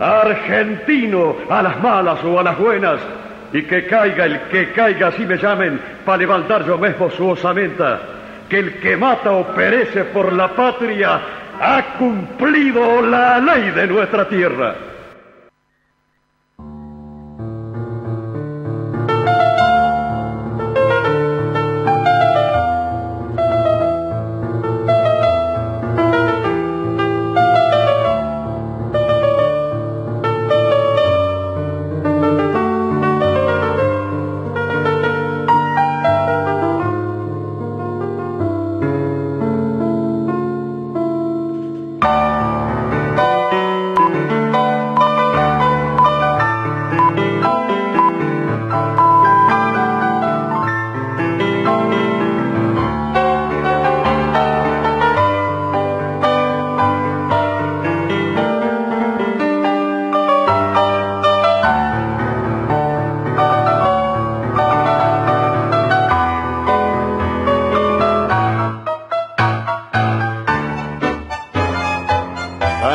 argentino 0.00 1.36
a 1.48 1.62
las 1.62 1.82
malas 1.82 2.22
o 2.24 2.38
a 2.38 2.42
las 2.42 2.58
buenas, 2.58 3.00
y 3.52 3.62
que 3.62 3.86
caiga 3.86 4.26
el 4.26 4.40
que 4.48 4.72
caiga, 4.72 5.08
así 5.08 5.24
me 5.24 5.38
llamen, 5.38 5.80
para 6.04 6.18
levantar 6.18 6.66
yo 6.66 6.76
mismo 6.76 7.10
su 7.10 7.28
osamenta, 7.28 8.00
que 8.48 8.58
el 8.58 8.80
que 8.80 8.96
mata 8.96 9.30
o 9.30 9.46
perece 9.54 10.04
por 10.04 10.32
la 10.32 10.48
patria 10.48 11.20
ha 11.60 11.82
cumplido 11.98 13.02
la 13.02 13.38
ley 13.38 13.70
de 13.70 13.86
nuestra 13.86 14.28
tierra. 14.28 14.74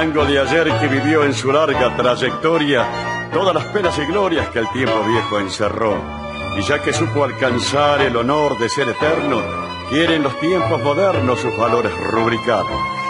Que 0.01 0.87
vivió 0.87 1.23
en 1.23 1.33
su 1.33 1.51
larga 1.51 1.95
trayectoria 1.95 3.29
todas 3.31 3.53
las 3.53 3.65
penas 3.65 3.95
y 3.99 4.05
glorias 4.05 4.49
que 4.49 4.57
el 4.57 4.67
tiempo 4.71 5.03
viejo 5.07 5.39
encerró. 5.39 5.95
Y 6.57 6.63
ya 6.63 6.81
que 6.81 6.91
supo 6.91 7.23
alcanzar 7.23 8.01
el 8.01 8.15
honor 8.15 8.57
de 8.57 8.67
ser 8.67 8.89
eterno, 8.89 9.43
quiere 9.89 10.15
en 10.15 10.23
los 10.23 10.39
tiempos 10.39 10.81
modernos 10.81 11.39
sus 11.39 11.55
valores 11.55 11.91
rubricar. 12.11 12.65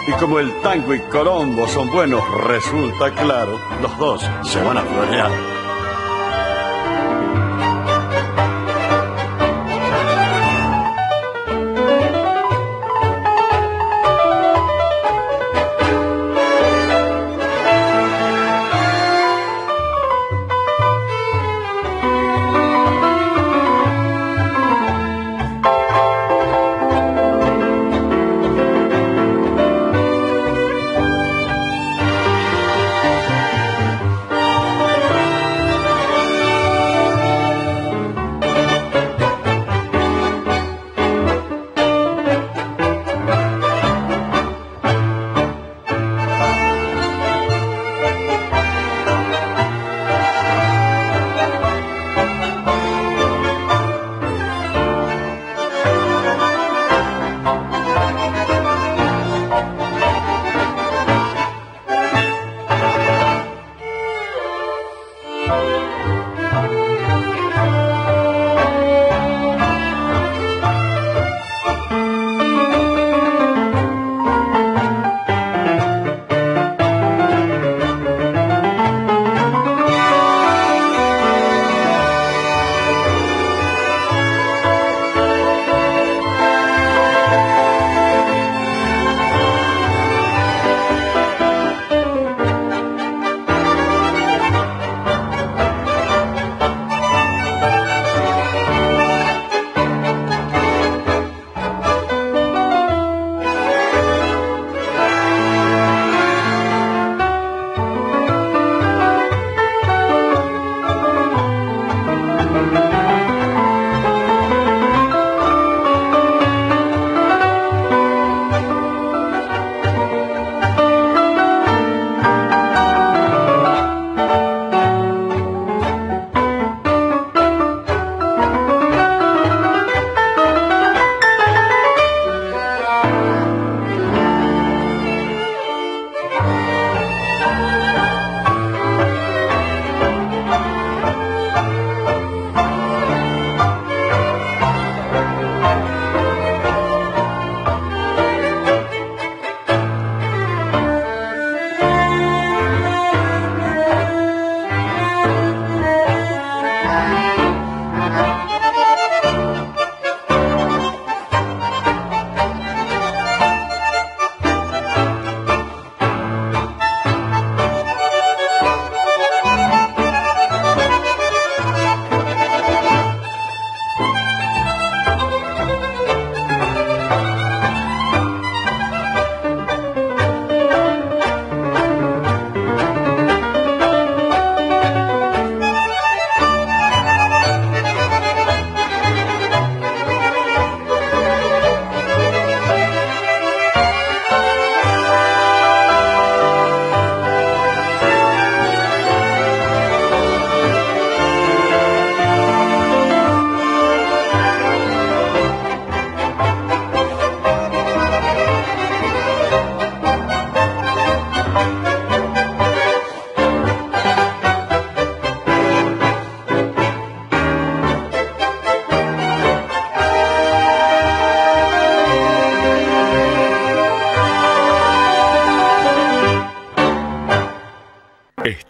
Y 0.06 0.12
como 0.20 0.38
el 0.38 0.52
tango 0.60 0.94
y 0.94 1.00
Colombo 1.00 1.66
son 1.66 1.90
buenos, 1.90 2.22
resulta 2.44 3.10
claro, 3.14 3.58
los 3.80 3.96
dos 3.96 4.22
se 4.42 4.62
van 4.62 4.76
a 4.76 4.82
florear. 4.82 5.51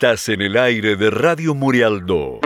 Estás 0.02 0.28
en 0.30 0.42
el 0.42 0.56
aire 0.56 0.96
de 0.96 1.10
Radio 1.10 1.54
Murialdo. 1.54 2.40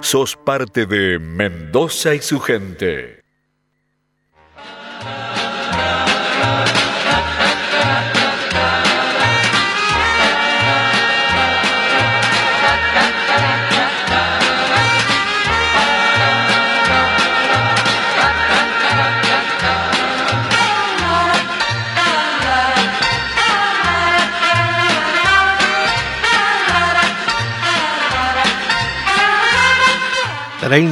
Sos 0.00 0.36
parte 0.36 0.86
de 0.86 1.18
Mendoza 1.18 2.14
y 2.14 2.20
su 2.20 2.38
gente. 2.38 3.17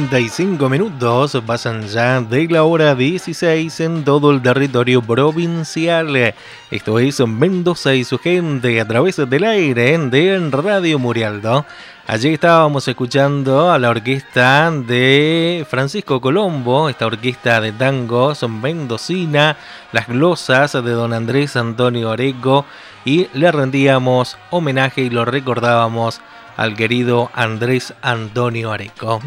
...35 0.09 0.69
minutos 0.69 1.37
pasan 1.45 1.85
ya 1.85 2.21
de 2.21 2.47
la 2.47 2.63
hora 2.63 2.95
16 2.95 3.77
en 3.81 4.05
todo 4.05 4.31
el 4.31 4.41
territorio 4.41 5.01
provincial. 5.01 6.33
Esto 6.71 6.99
es 6.99 7.19
Mendoza 7.27 7.93
y 7.93 8.05
su 8.05 8.17
gente 8.17 8.79
a 8.79 8.87
través 8.87 9.17
del 9.17 9.43
aire 9.43 9.97
de 9.97 10.49
Radio 10.49 10.97
Murialdo. 10.97 11.65
Allí 12.07 12.29
estábamos 12.29 12.87
escuchando 12.87 13.69
a 13.69 13.77
la 13.79 13.89
orquesta 13.89 14.71
de 14.71 15.67
Francisco 15.69 16.21
Colombo, 16.21 16.87
esta 16.87 17.05
orquesta 17.05 17.59
de 17.59 17.73
tangos 17.73 18.47
mendocina, 18.47 19.57
las 19.91 20.07
glosas 20.07 20.71
de 20.71 20.91
don 20.91 21.11
Andrés 21.11 21.57
Antonio 21.57 22.11
Areco 22.11 22.63
y 23.03 23.27
le 23.33 23.51
rendíamos 23.51 24.37
homenaje 24.51 25.01
y 25.01 25.09
lo 25.09 25.25
recordábamos 25.25 26.21
al 26.55 26.77
querido 26.77 27.29
Andrés 27.33 27.93
Antonio 28.01 28.71
Areco. 28.71 29.19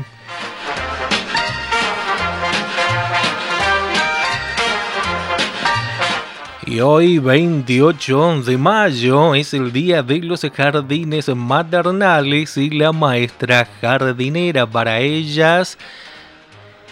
Y 6.70 6.78
hoy 6.78 7.18
28 7.18 8.42
de 8.42 8.56
mayo 8.56 9.34
es 9.34 9.54
el 9.54 9.72
día 9.72 10.04
de 10.04 10.20
los 10.20 10.42
jardines 10.54 11.26
maternales 11.34 12.56
y 12.56 12.70
la 12.70 12.92
maestra 12.92 13.66
jardinera. 13.80 14.68
Para 14.68 15.00
ellas 15.00 15.76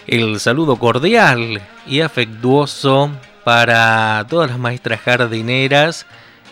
el 0.05 0.41
saludo 0.41 0.75
cordial 0.75 1.61
y 1.87 2.01
afectuoso 2.01 3.09
para 3.45 4.25
todas 4.29 4.49
las 4.49 4.59
maestras 4.59 4.99
jardineras. 4.99 6.05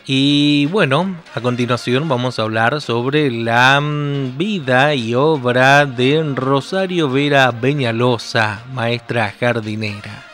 Y 0.06 0.68
bueno, 0.68 1.14
a 1.36 1.42
continuación 1.42 2.08
vamos 2.08 2.40
a 2.40 2.44
hablar 2.44 2.80
sobre 2.80 3.30
la 3.30 3.82
mm, 3.82 4.38
vida 4.38 4.96
y 4.96 5.16
obra 5.16 5.86
de 5.86 6.24
Rosario 6.34 7.10
Vera 7.10 7.52
Peñalosa, 7.52 8.64
maestra 8.72 9.36
jardinera. 9.38 10.27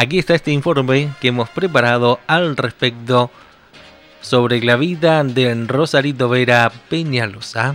Aquí 0.00 0.18
está 0.18 0.34
este 0.34 0.50
informe 0.50 1.10
que 1.20 1.28
hemos 1.28 1.50
preparado 1.50 2.20
al 2.26 2.56
respecto 2.56 3.30
sobre 4.22 4.62
la 4.62 4.76
vida 4.76 5.22
de 5.24 5.54
Rosarito 5.66 6.30
Vera 6.30 6.72
Peñalosa. 6.88 7.74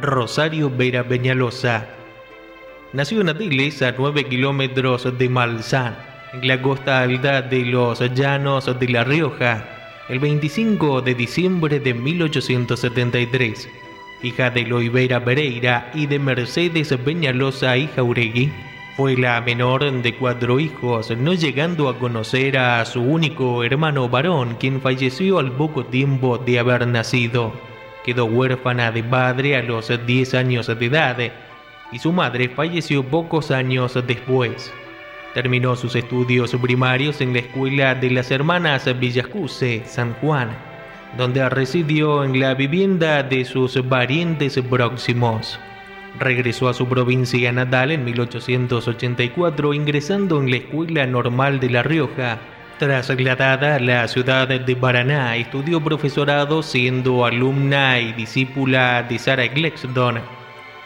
Rosario 0.00 0.70
Vera 0.70 1.02
Peñalosa 1.02 1.88
nació 2.92 3.22
en 3.22 3.30
Atiles 3.30 3.82
a 3.82 3.90
9 3.90 4.28
kilómetros 4.28 5.18
de 5.18 5.28
Malzán 5.28 6.11
en 6.32 6.48
la 6.48 6.60
costa 6.62 7.02
alta 7.02 7.42
de 7.42 7.64
los 7.64 8.00
llanos 8.14 8.78
de 8.78 8.88
La 8.88 9.04
Rioja, 9.04 9.64
el 10.08 10.18
25 10.18 11.02
de 11.02 11.14
diciembre 11.14 11.78
de 11.78 11.92
1873. 11.92 13.68
Hija 14.22 14.50
de 14.50 14.62
Loibera 14.62 15.22
Pereira 15.24 15.90
y 15.94 16.06
de 16.06 16.18
Mercedes 16.18 16.94
Peñalosa 17.04 17.76
y 17.76 17.88
Jauregui, 17.88 18.50
fue 18.96 19.16
la 19.16 19.40
menor 19.40 19.90
de 19.90 20.14
cuatro 20.14 20.60
hijos, 20.60 21.10
no 21.16 21.34
llegando 21.34 21.88
a 21.88 21.98
conocer 21.98 22.56
a 22.56 22.84
su 22.84 23.02
único 23.02 23.64
hermano 23.64 24.08
varón, 24.08 24.56
quien 24.60 24.80
falleció 24.80 25.38
al 25.38 25.52
poco 25.52 25.84
tiempo 25.84 26.38
de 26.38 26.58
haber 26.58 26.86
nacido. 26.86 27.52
Quedó 28.04 28.26
huérfana 28.26 28.90
de 28.90 29.02
padre 29.02 29.56
a 29.56 29.62
los 29.62 29.90
10 30.06 30.34
años 30.34 30.66
de 30.66 30.86
edad 30.86 31.18
y 31.90 31.98
su 31.98 32.12
madre 32.12 32.48
falleció 32.48 33.02
pocos 33.02 33.50
años 33.50 33.98
después. 34.06 34.72
Terminó 35.34 35.76
sus 35.76 35.96
estudios 35.96 36.54
primarios 36.60 37.22
en 37.22 37.32
la 37.32 37.38
escuela 37.38 37.94
de 37.94 38.10
las 38.10 38.30
hermanas 38.30 38.84
Villascuse, 38.98 39.82
San 39.86 40.12
Juan, 40.14 40.50
donde 41.16 41.48
residió 41.48 42.22
en 42.22 42.38
la 42.38 42.52
vivienda 42.52 43.22
de 43.22 43.46
sus 43.46 43.78
parientes 43.88 44.60
próximos. 44.68 45.58
Regresó 46.18 46.68
a 46.68 46.74
su 46.74 46.86
provincia 46.86 47.50
natal 47.50 47.92
en 47.92 48.04
1884 48.04 49.72
ingresando 49.72 50.38
en 50.38 50.50
la 50.50 50.56
Escuela 50.56 51.06
Normal 51.06 51.60
de 51.60 51.70
La 51.70 51.82
Rioja. 51.82 52.38
Trasladada 52.78 53.76
a 53.76 53.80
la 53.80 54.06
ciudad 54.08 54.48
de 54.48 54.76
Paraná, 54.76 55.36
estudió 55.36 55.80
profesorado 55.80 56.62
siendo 56.62 57.24
alumna 57.24 58.00
y 58.00 58.12
discípula 58.12 59.02
de 59.04 59.18
Sarah 59.18 59.46
Glexton 59.46 60.41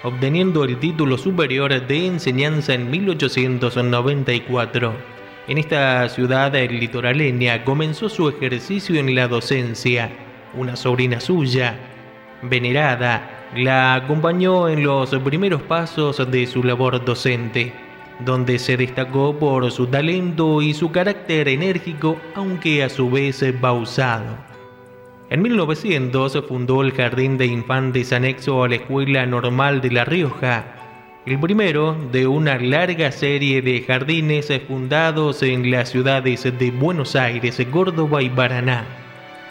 obteniendo 0.07 0.63
el 0.63 0.79
título 0.79 1.19
superior 1.19 1.85
de 1.85 2.07
enseñanza 2.07 2.75
en 2.75 2.89
1894. 2.93 4.93
En 5.49 5.59
esta 5.59 6.09
ciudad 6.09 6.55
litoraleña 6.55 7.65
comenzó 7.65 8.09
su 8.09 8.29
ejercicio 8.29 9.01
en 9.01 9.17
la 9.17 9.27
docencia. 9.27 10.13
Una 10.55 10.77
sobrina 10.77 11.19
suya, 11.19 11.77
venerada, 12.41 13.49
la 13.57 13.97
acompañó 13.97 14.69
en 14.69 14.85
los 14.85 15.11
primeros 15.25 15.63
pasos 15.63 16.31
de 16.31 16.47
su 16.47 16.63
labor 16.63 17.05
docente, 17.05 17.73
donde 18.21 18.61
se 18.61 18.77
destacó 18.77 19.37
por 19.37 19.69
su 19.73 19.89
talento 19.89 20.63
y 20.63 20.73
su 20.73 20.93
carácter 20.93 21.49
enérgico, 21.49 22.17
aunque 22.37 22.85
a 22.85 22.89
su 22.89 23.11
vez 23.11 23.45
pausado. 23.61 24.46
En 25.29 25.43
1900 25.43 26.45
fundó 26.49 26.83
el 26.83 26.93
Jardín 26.93 27.37
de 27.37 27.47
Infantes 27.47 28.13
anexo 28.13 28.63
a 28.63 28.69
la 28.69 28.77
Escuela 28.77 29.27
Normal 29.27 29.81
de 29.81 29.91
La 29.91 30.05
Rioja, 30.05 30.65
el 31.27 31.41
primero 31.41 31.97
de 32.13 32.29
una 32.29 32.57
larga 32.61 33.11
serie 33.11 33.61
de 33.61 33.83
jardines 33.83 34.53
fundados 34.69 35.43
en 35.43 35.69
las 35.73 35.89
ciudades 35.89 36.45
de 36.45 36.71
Buenos 36.71 37.17
Aires, 37.17 37.61
Córdoba 37.73 38.23
y 38.23 38.31
Paraná. 38.31 38.85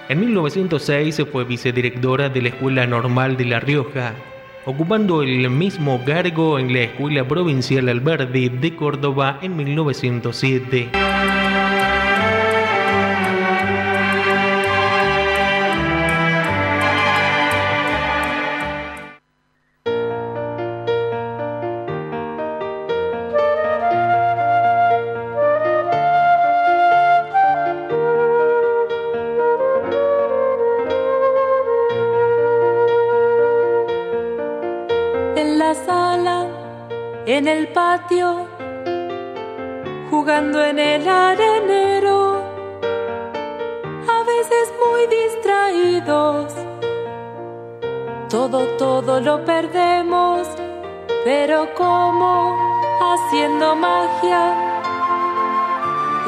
En 0.08 0.22
1906 0.22 1.26
fue 1.30 1.44
vicedirectora 1.44 2.30
de 2.30 2.44
la 2.44 2.50
Escuela 2.50 2.88
Normal 2.88 3.36
de 3.36 3.44
La 3.44 3.60
Rioja, 3.60 4.14
ocupando 4.66 5.24
el 5.24 5.50
mismo 5.50 6.02
cargo 6.06 6.58
en 6.58 6.72
la 6.72 6.84
Escuela 6.84 7.28
Provincial 7.28 7.90
Alberdi 7.90 8.48
de 8.48 8.78
Córdoba 8.78 9.40
en 9.42 9.58
1907. 9.58 10.92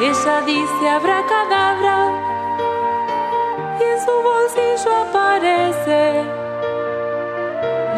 Ella 0.04 0.40
dice 0.42 0.88
abracadabra 0.88 2.12
y 3.80 3.82
en 3.82 4.00
su 4.00 4.12
bolsillo 4.22 4.96
aparece 4.96 6.22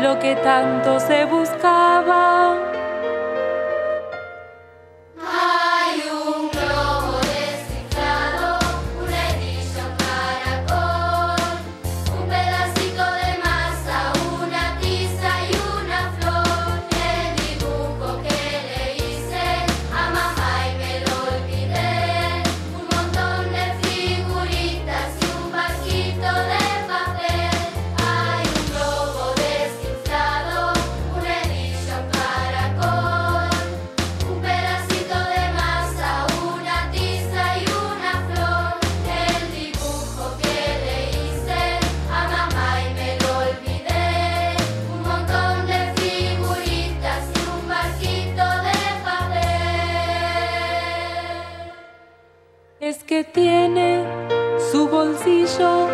lo 0.02 0.18
que 0.18 0.34
tanto 0.36 0.98
se 0.98 1.26
buscaba. 1.26 2.69
Tiene 53.33 54.05
su 54.70 54.89
bolsillo 54.89 55.89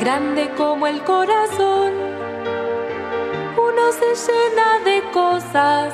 grande 0.00 0.50
como 0.56 0.86
el 0.86 1.02
corazón. 1.02 1.92
Uno 3.56 3.92
se 3.92 4.32
llena 4.32 4.78
de 4.84 5.02
cosas, 5.12 5.92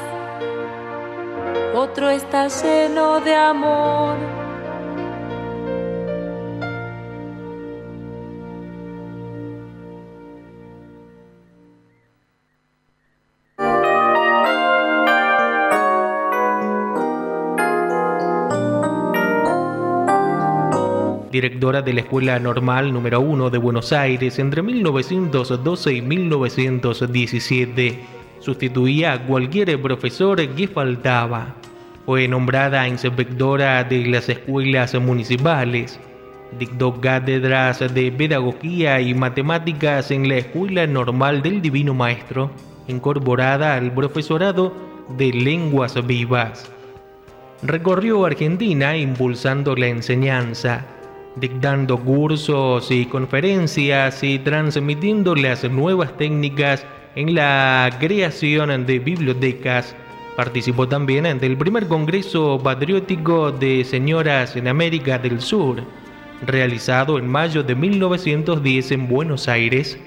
otro 1.74 2.08
está 2.10 2.48
lleno 2.48 3.20
de 3.20 3.34
amor. 3.34 4.29
Directora 21.30 21.80
de 21.80 21.92
la 21.92 22.00
Escuela 22.00 22.38
Normal 22.40 22.92
número 22.92 23.20
1 23.20 23.50
de 23.50 23.58
Buenos 23.58 23.92
Aires 23.92 24.38
entre 24.40 24.62
1912 24.62 25.92
y 25.92 26.02
1917. 26.02 28.00
Sustituía 28.40 29.12
a 29.12 29.26
cualquier 29.26 29.80
profesor 29.80 30.44
que 30.54 30.66
faltaba. 30.66 31.54
Fue 32.04 32.26
nombrada 32.26 32.88
inspectora 32.88 33.84
de 33.84 34.06
las 34.06 34.28
escuelas 34.28 34.94
municipales. 34.94 36.00
Dictó 36.58 37.00
cátedras 37.00 37.94
de 37.94 38.10
pedagogía 38.10 39.00
y 39.00 39.14
matemáticas 39.14 40.10
en 40.10 40.28
la 40.28 40.38
Escuela 40.38 40.88
Normal 40.88 41.42
del 41.42 41.62
Divino 41.62 41.94
Maestro, 41.94 42.50
incorporada 42.88 43.76
al 43.76 43.92
profesorado 43.94 44.74
de 45.16 45.32
lenguas 45.32 46.04
vivas. 46.04 46.72
Recorrió 47.62 48.24
Argentina 48.24 48.96
impulsando 48.96 49.76
la 49.76 49.86
enseñanza 49.86 50.84
dictando 51.36 51.98
cursos 51.98 52.90
y 52.90 53.06
conferencias 53.06 54.22
y 54.22 54.38
transmitiendo 54.38 55.34
las 55.34 55.68
nuevas 55.70 56.16
técnicas 56.16 56.84
en 57.14 57.34
la 57.34 57.90
creación 57.98 58.86
de 58.86 58.98
bibliotecas. 58.98 59.94
Participó 60.36 60.88
también 60.88 61.38
del 61.38 61.56
primer 61.56 61.86
Congreso 61.86 62.60
Patriótico 62.62 63.52
de 63.52 63.84
Señoras 63.84 64.56
en 64.56 64.68
América 64.68 65.18
del 65.18 65.40
Sur, 65.40 65.82
realizado 66.46 67.18
en 67.18 67.28
mayo 67.28 67.62
de 67.62 67.74
1910 67.74 68.92
en 68.92 69.08
Buenos 69.08 69.48
Aires. 69.48 69.98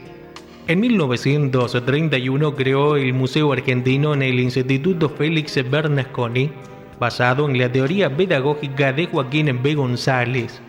En 0.67 0.79
1931 0.79 2.55
creó 2.55 2.95
el 2.95 3.13
Museo 3.13 3.51
Argentino 3.51 4.13
en 4.13 4.23
el 4.23 4.39
Instituto 4.39 5.09
Félix 5.09 5.59
Bernasconi, 5.69 6.51
basado 6.99 7.49
en 7.49 7.57
la 7.57 7.69
teoría 7.69 8.15
pedagógica 8.15 8.93
de 8.93 9.07
Joaquín 9.07 9.59
B. 9.61 9.75
González 9.75 10.61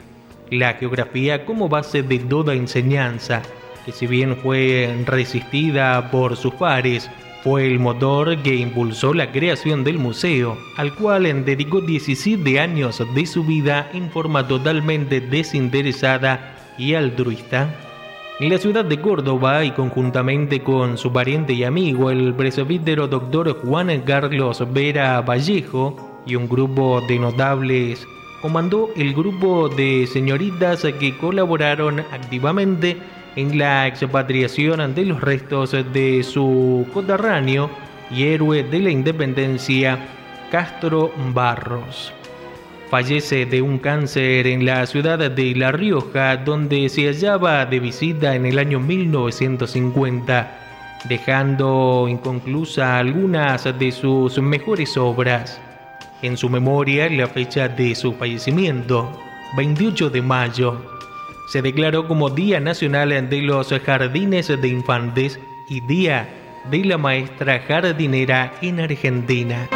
la 0.54 0.74
geografía 0.74 1.44
como 1.44 1.68
base 1.68 2.02
de 2.02 2.18
toda 2.18 2.54
enseñanza, 2.54 3.42
que 3.84 3.92
si 3.92 4.06
bien 4.06 4.36
fue 4.36 4.94
resistida 5.06 6.10
por 6.10 6.36
sus 6.36 6.54
pares, 6.54 7.10
fue 7.42 7.66
el 7.66 7.78
motor 7.78 8.38
que 8.42 8.54
impulsó 8.54 9.12
la 9.12 9.30
creación 9.30 9.84
del 9.84 9.98
museo, 9.98 10.56
al 10.78 10.94
cual 10.94 11.44
dedicó 11.44 11.82
17 11.82 12.58
años 12.58 13.02
de 13.14 13.26
su 13.26 13.44
vida 13.44 13.90
en 13.92 14.10
forma 14.10 14.48
totalmente 14.48 15.20
desinteresada 15.20 16.56
y 16.78 16.94
altruista. 16.94 17.68
En 18.40 18.48
la 18.48 18.58
ciudad 18.58 18.84
de 18.84 19.00
Córdoba 19.00 19.62
y 19.64 19.72
conjuntamente 19.72 20.60
con 20.60 20.96
su 20.96 21.12
pariente 21.12 21.52
y 21.52 21.64
amigo, 21.64 22.10
el 22.10 22.34
presbítero 22.34 23.06
doctor 23.06 23.60
Juan 23.62 24.00
Carlos 24.00 24.64
Vera 24.72 25.20
Vallejo 25.20 26.22
y 26.26 26.36
un 26.36 26.48
grupo 26.48 27.02
de 27.06 27.18
notables 27.18 28.06
comandó 28.44 28.90
el 28.94 29.14
grupo 29.14 29.70
de 29.70 30.06
señoritas 30.06 30.82
que 31.00 31.16
colaboraron 31.16 32.00
activamente 32.00 32.98
en 33.36 33.56
la 33.56 33.86
expatriación 33.86 34.94
de 34.94 35.06
los 35.06 35.22
restos 35.22 35.74
de 35.94 36.22
su 36.22 36.86
coterráneo 36.92 37.70
y 38.10 38.24
héroe 38.24 38.62
de 38.62 38.80
la 38.80 38.90
independencia, 38.90 39.98
Castro 40.50 41.10
Barros. 41.32 42.12
Fallece 42.90 43.46
de 43.46 43.62
un 43.62 43.78
cáncer 43.78 44.46
en 44.46 44.66
la 44.66 44.84
ciudad 44.84 45.30
de 45.30 45.54
La 45.54 45.72
Rioja, 45.72 46.36
donde 46.36 46.90
se 46.90 47.06
hallaba 47.06 47.64
de 47.64 47.80
visita 47.80 48.34
en 48.34 48.44
el 48.44 48.58
año 48.58 48.78
1950. 48.78 50.60
dejando 51.08 52.08
inconclusa 52.10 52.98
algunas 52.98 53.64
de 53.78 53.90
sus 53.90 54.38
mejores 54.38 54.98
obras. 54.98 55.63
En 56.24 56.38
su 56.38 56.48
memoria, 56.48 57.10
la 57.10 57.26
fecha 57.26 57.68
de 57.68 57.94
su 57.94 58.14
fallecimiento, 58.14 59.12
28 59.58 60.08
de 60.08 60.22
mayo, 60.22 60.80
se 61.48 61.60
declaró 61.60 62.08
como 62.08 62.30
Día 62.30 62.60
Nacional 62.60 63.10
de 63.28 63.42
los 63.42 63.68
Jardines 63.68 64.48
de 64.48 64.68
Infantes 64.68 65.38
y 65.68 65.80
Día 65.80 66.26
de 66.70 66.82
la 66.82 66.96
Maestra 66.96 67.60
Jardinera 67.68 68.54
en 68.62 68.80
Argentina. 68.80 69.68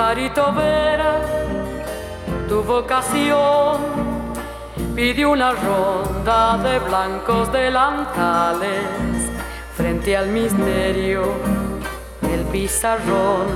Rosarito 0.00 0.50
Vera, 0.54 1.20
tu 2.48 2.62
vocación. 2.62 3.76
Pide 4.96 5.26
una 5.26 5.52
ronda 5.52 6.56
de 6.56 6.78
blancos 6.78 7.52
delantales 7.52 8.80
frente 9.76 10.16
al 10.16 10.28
misterio 10.28 11.34
del 12.22 12.46
pizarrón. 12.46 13.46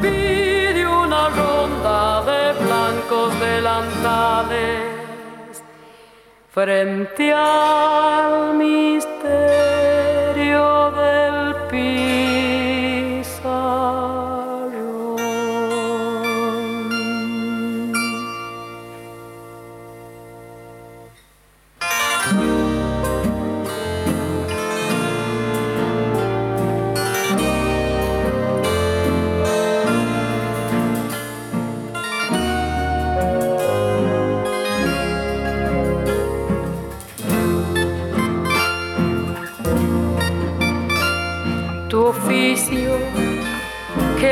Pide 0.00 0.86
una 0.86 1.30
ronda 1.30 2.22
de 2.22 2.52
blancos 2.64 3.40
delantales 3.40 4.84
frente 6.52 7.32
al 7.34 8.54
misterio 8.54 9.63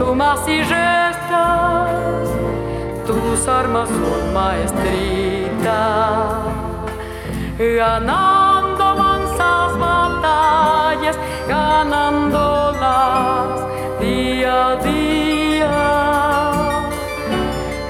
sumas 0.00 0.40
y 0.48 0.62
restas, 0.62 2.28
tus 3.06 3.46
armas 3.46 3.88
son 3.88 4.32
maestritas, 4.32 5.66
ganando 7.58 8.96
mansas 8.96 9.78
batallas, 9.78 11.18
ganándolas 11.46 12.80
día 14.00 14.68
a 14.68 14.76
día, 14.76 15.76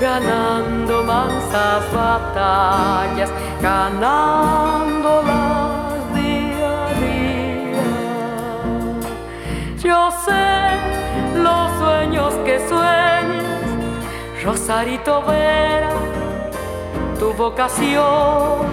ganando 0.00 1.04
mansas 1.04 1.82
batallas, 1.94 3.30
ganándolas 3.62 4.90
Yo 9.82 10.10
sé 10.24 10.59
Rosarito 14.42 15.22
Vera, 15.22 15.90
tu 17.18 17.32
vocación. 17.34 18.66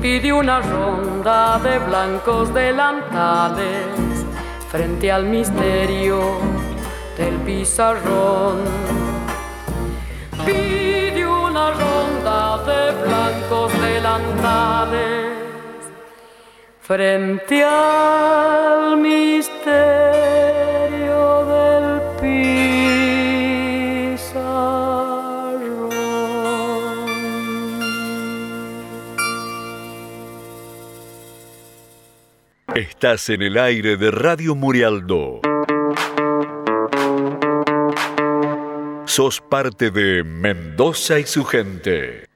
Pide 0.00 0.32
una 0.32 0.60
ronda 0.60 1.58
de 1.58 1.78
blancos 1.78 2.54
delantales 2.54 4.24
frente 4.70 5.10
al 5.10 5.24
misterio 5.24 6.20
del 7.16 7.34
pizarrón. 7.46 8.58
Pide 10.46 11.26
una 11.26 11.72
ronda 11.72 12.58
de 12.68 12.92
blancos 13.04 13.72
delantales 13.80 15.32
frente 16.80 17.64
al 17.64 18.96
misterio 18.96 20.07
Estás 32.78 33.28
en 33.28 33.42
el 33.42 33.58
aire 33.58 33.96
de 33.96 34.12
Radio 34.12 34.54
Murialdo. 34.54 35.40
Sos 39.04 39.40
parte 39.40 39.90
de 39.90 40.22
Mendoza 40.22 41.18
y 41.18 41.24
su 41.24 41.44
gente. 41.44 42.27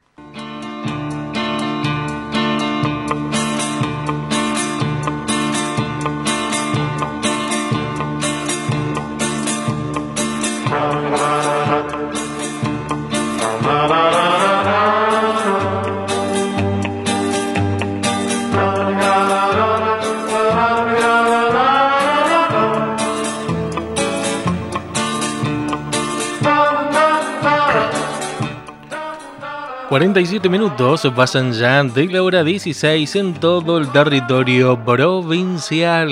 47 30.03 30.49
minutos 30.49 31.09
pasan 31.15 31.53
ya 31.53 31.85
de 31.85 32.07
la 32.09 32.25
hora 32.25 32.43
16 32.43 33.15
en 33.15 33.35
todo 33.35 33.79
el 33.79 33.93
territorio 33.93 34.77
provincial. 34.85 36.11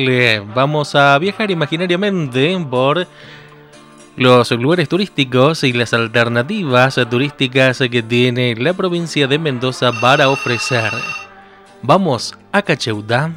Vamos 0.55 0.95
a 0.95 1.19
viajar 1.19 1.51
imaginariamente 1.51 2.57
por 2.71 3.09
los 4.15 4.51
lugares 4.53 4.89
turísticos 4.89 5.65
y 5.65 5.73
las 5.73 5.93
alternativas 5.93 7.01
turísticas 7.11 7.81
que 7.91 8.01
tiene 8.01 8.55
la 8.55 8.75
provincia 8.75 9.27
de 9.27 9.41
Mendoza 9.41 9.91
para 10.01 10.29
ofrecer. 10.29 10.93
Vamos 11.83 12.39
a 12.53 12.63
Cacheuta. 12.63 13.33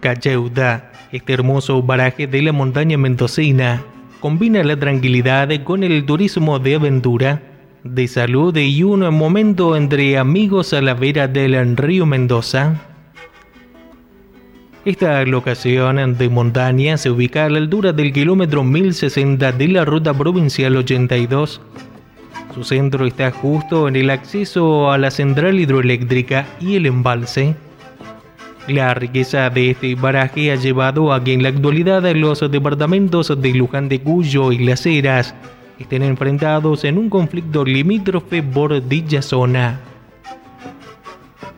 Cacheuta 0.00 0.91
este 1.12 1.34
hermoso 1.34 1.84
paraje 1.84 2.26
de 2.26 2.40
la 2.40 2.52
montaña 2.52 2.96
mendocina 2.96 3.84
combina 4.20 4.64
la 4.64 4.78
tranquilidad 4.78 5.50
con 5.62 5.84
el 5.84 6.06
turismo 6.06 6.58
de 6.58 6.76
aventura, 6.76 7.42
de 7.84 8.08
salud 8.08 8.56
y 8.56 8.82
un 8.82 9.00
momento 9.14 9.76
entre 9.76 10.16
amigos 10.16 10.72
a 10.72 10.80
la 10.80 10.94
vera 10.94 11.28
del 11.28 11.76
río 11.76 12.06
Mendoza. 12.06 12.80
Esta 14.86 15.24
locación 15.26 16.16
de 16.16 16.28
montaña 16.30 16.96
se 16.96 17.10
ubica 17.10 17.44
a 17.44 17.50
la 17.50 17.58
altura 17.58 17.92
del 17.92 18.12
kilómetro 18.12 18.64
1060 18.64 19.52
de 19.52 19.68
la 19.68 19.84
ruta 19.84 20.14
provincial 20.14 20.76
82. 20.76 21.60
Su 22.54 22.64
centro 22.64 23.06
está 23.06 23.30
justo 23.30 23.86
en 23.86 23.96
el 23.96 24.08
acceso 24.08 24.90
a 24.90 24.98
la 24.98 25.10
central 25.10 25.60
hidroeléctrica 25.60 26.46
y 26.60 26.76
el 26.76 26.86
embalse. 26.86 27.54
La 28.68 28.94
riqueza 28.94 29.50
de 29.50 29.72
este 29.72 29.96
baraje 29.96 30.52
ha 30.52 30.54
llevado 30.54 31.12
a 31.12 31.24
que 31.24 31.32
en 31.32 31.42
la 31.42 31.48
actualidad 31.48 32.04
los 32.14 32.48
departamentos 32.48 33.32
de 33.40 33.54
Luján 33.54 33.88
de 33.88 34.00
Cuyo 34.00 34.52
y 34.52 34.58
Las 34.58 34.86
Heras 34.86 35.34
estén 35.80 36.04
enfrentados 36.04 36.84
en 36.84 36.96
un 36.96 37.10
conflicto 37.10 37.64
limítrofe 37.64 38.40
por 38.40 38.86
dicha 38.86 39.20
zona. 39.20 39.80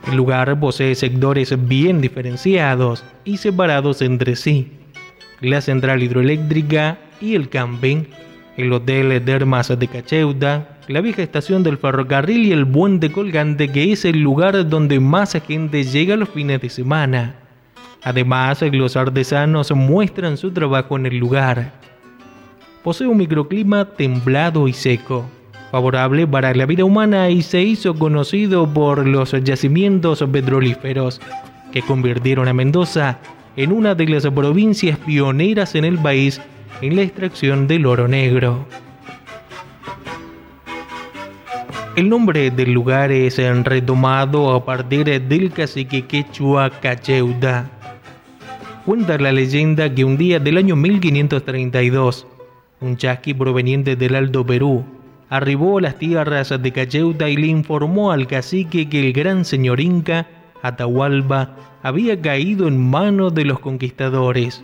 El 0.09 0.17
lugar 0.17 0.59
posee 0.59 0.95
sectores 0.95 1.55
bien 1.69 2.01
diferenciados 2.01 3.05
y 3.25 3.37
separados 3.37 4.01
entre 4.01 4.35
sí. 4.35 4.73
La 5.43 5.61
central 5.61 6.03
hidroeléctrica 6.03 6.99
y 7.21 7.35
el 7.35 7.51
camping, 7.51 8.05
el 8.57 8.73
hotel 8.73 9.25
Dermas 9.25 9.77
de 9.77 9.89
Cacheuta, 9.89 10.79
la 10.89 11.01
vieja 11.01 11.23
estación 11.23 11.63
del 11.63 11.79
ferrocarril 11.79 12.47
y 12.47 12.53
el 12.53 12.67
puente 12.67 13.11
colgante 13.11 13.69
que 13.69 13.93
es 13.93 14.05
el 14.05 14.21
lugar 14.21 14.69
donde 14.69 15.01
más 15.01 15.33
gente 15.47 15.83
llega 15.83 16.17
los 16.17 16.29
fines 16.29 16.61
de 16.61 16.71
semana. 16.71 17.37
Además, 18.03 18.63
los 18.63 18.97
artesanos 18.97 19.73
muestran 19.73 20.37
su 20.37 20.53
trabajo 20.53 20.97
en 20.97 21.07
el 21.07 21.17
lugar. 21.17 21.73
Posee 22.83 23.07
un 23.07 23.17
microclima 23.17 23.87
templado 23.87 24.69
y 24.69 24.75
seco, 24.75 25.25
favorable 25.71 26.27
para 26.27 26.55
la 26.55 26.67
vida 26.67 26.85
humana 26.85 27.31
y 27.31 27.43
se 27.43 27.63
hizo 27.63 27.95
conocido 27.95 28.69
por 28.73 29.07
los 29.07 29.33
yacimientos 29.43 30.23
petrolíferos, 30.31 31.21
que 31.73 31.83
convirtieron 31.83 32.47
a 32.47 32.53
Mendoza 32.53 33.19
en 33.57 33.73
una 33.73 33.95
de 33.95 34.07
las 34.07 34.27
provincias 34.29 34.99
pioneras 34.99 35.75
en 35.75 35.85
el 35.85 35.99
país 35.99 36.41
en 36.85 36.97
la 36.97 37.03
extracción 37.03 37.67
del 37.67 37.87
oro 37.87 38.09
negro. 38.09 38.67
El 41.97 42.11
nombre 42.11 42.51
del 42.51 42.73
lugar 42.73 43.11
es 43.11 43.39
retomado 43.65 44.53
a 44.53 44.67
partir 44.67 45.07
del 45.23 45.51
cacique 45.51 46.03
quechua 46.03 46.69
Cacheuta. 46.69 47.71
Cuenta 48.85 49.17
la 49.17 49.33
leyenda 49.33 49.95
que 49.95 50.05
un 50.05 50.19
día 50.19 50.39
del 50.39 50.59
año 50.59 50.77
1532, 50.77 52.27
un 52.83 52.99
chasqui 52.99 53.33
proveniente 53.33 53.97
del 53.97 54.15
Alto 54.15 54.45
Perú 54.45 54.85
arribó 55.31 55.79
a 55.79 55.81
las 55.81 55.99
tierras 55.99 56.51
de 56.51 56.71
Cacheuta 56.71 57.31
y 57.31 57.37
le 57.39 57.47
informó 57.47 58.13
al 58.13 58.27
cacique 58.27 58.91
que 58.91 59.07
el 59.07 59.15
gran 59.15 59.47
señor 59.47 59.81
Inca, 59.81 60.27
Atahualpa, 60.61 61.57
había 61.83 62.21
caído 62.21 62.69
en 62.69 62.79
manos 62.79 63.35
de 63.35 63.47
los 63.47 63.59
conquistadores. 63.61 64.63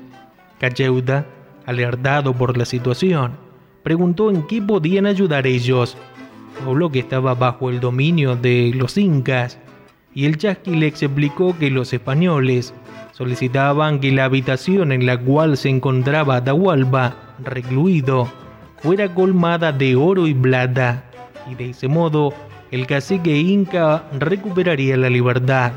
Cacheuta, 0.58 1.24
alertado 1.70 2.34
por 2.34 2.58
la 2.58 2.64
situación, 2.64 3.36
preguntó 3.82 4.30
en 4.30 4.46
qué 4.46 4.60
podían 4.60 5.06
ayudar 5.06 5.46
ellos. 5.46 5.96
Pueblo 6.64 6.90
que 6.90 6.98
estaba 6.98 7.34
bajo 7.34 7.70
el 7.70 7.80
dominio 7.80 8.36
de 8.36 8.72
los 8.74 8.98
incas, 8.98 9.58
y 10.12 10.26
el 10.26 10.36
chasqui 10.36 10.74
le 10.74 10.88
explicó 10.88 11.56
que 11.56 11.70
los 11.70 11.92
españoles 11.92 12.74
solicitaban 13.12 14.00
que 14.00 14.10
la 14.10 14.24
habitación 14.24 14.90
en 14.90 15.06
la 15.06 15.16
cual 15.16 15.56
se 15.56 15.68
encontraba 15.68 16.36
Atahualpa, 16.36 17.36
recluido, 17.44 18.28
fuera 18.78 19.14
colmada 19.14 19.70
de 19.72 19.94
oro 19.94 20.26
y 20.26 20.34
plata, 20.34 21.04
y 21.48 21.54
de 21.54 21.70
ese 21.70 21.86
modo 21.86 22.34
el 22.72 22.86
cacique 22.86 23.38
inca 23.38 24.04
recuperaría 24.18 24.96
la 24.96 25.08
libertad. 25.08 25.72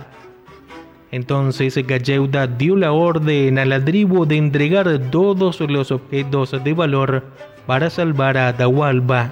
Entonces 1.14 1.80
Cacheuta 1.86 2.48
dio 2.48 2.76
la 2.76 2.92
orden 2.92 3.60
a 3.60 3.66
la 3.66 3.86
tribu 3.86 4.26
de 4.26 4.36
entregar 4.36 4.98
todos 5.12 5.60
los 5.60 5.92
objetos 5.92 6.56
de 6.64 6.74
valor 6.74 7.24
para 7.68 7.92
salvar 7.92 8.36
a 8.36 8.48
Atahualpa 8.48 9.32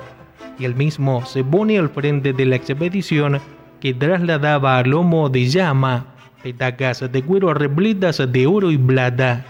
y 0.60 0.66
el 0.66 0.76
mismo 0.76 1.26
se 1.26 1.44
pone 1.44 1.80
al 1.80 1.90
frente 1.90 2.34
de 2.34 2.46
la 2.46 2.56
expedición 2.56 3.40
que 3.80 3.96
trasladaba 3.96 4.78
a 4.78 4.84
lomo 4.84 5.30
de 5.30 5.48
llama 5.48 6.06
petacas 6.44 7.12
de 7.12 7.24
cuero 7.24 7.52
repletas 7.52 8.22
de 8.32 8.46
oro 8.46 8.70
y 8.70 8.78
plata, 8.78 9.44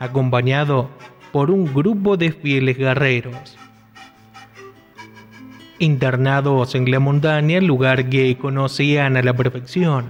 acompañado 0.00 0.90
por 1.30 1.48
un 1.48 1.72
grupo 1.72 2.16
de 2.16 2.32
fieles 2.32 2.76
guerreros. 2.76 3.56
Internados 5.78 6.74
en 6.74 6.90
la 6.90 6.98
montaña, 6.98 7.60
lugar 7.60 8.08
que 8.08 8.36
conocían 8.36 9.16
a 9.16 9.22
la 9.22 9.32
perfección, 9.34 10.06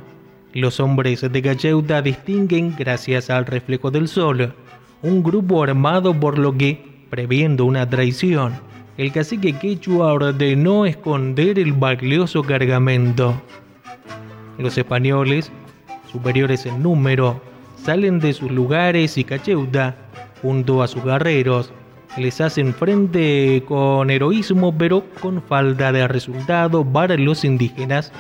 los 0.53 0.81
hombres 0.81 1.21
de 1.21 1.43
Cacheuta 1.43 2.03
distinguen, 2.03 2.75
gracias 2.77 3.31
al 3.31 3.47
reflejo 3.47 3.91
del 3.91 4.09
sol, 4.09 4.55
un 5.03 5.23
grupo 5.23 5.63
armado 5.63 6.19
por 6.19 6.39
lo 6.39 6.57
que, 6.57 6.85
previendo 7.11 7.65
una 7.65 7.89
traición, 7.89 8.55
el 8.97 9.13
cacique 9.13 9.53
quechua 9.53 10.13
ordenó 10.13 10.85
esconder 10.85 11.59
el 11.59 11.73
valioso 11.73 12.43
cargamento. 12.43 13.41
Los 14.59 14.77
españoles, 14.77 15.53
superiores 16.11 16.67
en 16.67 16.83
número, 16.83 17.41
salen 17.77 18.19
de 18.19 18.33
sus 18.33 18.51
lugares 18.51 19.17
y 19.17 19.23
Cacheuta, 19.23 19.95
junto 20.43 20.83
a 20.83 20.89
sus 20.89 21.05
guerreros, 21.05 21.73
les 22.17 22.41
hacen 22.41 22.75
frente 22.75 23.63
con 23.67 24.11
heroísmo 24.11 24.77
pero 24.77 25.05
con 25.21 25.43
falta 25.43 25.93
de 25.93 26.09
resultado 26.09 26.85
para 26.85 27.17
los 27.17 27.45
indígenas. 27.45 28.13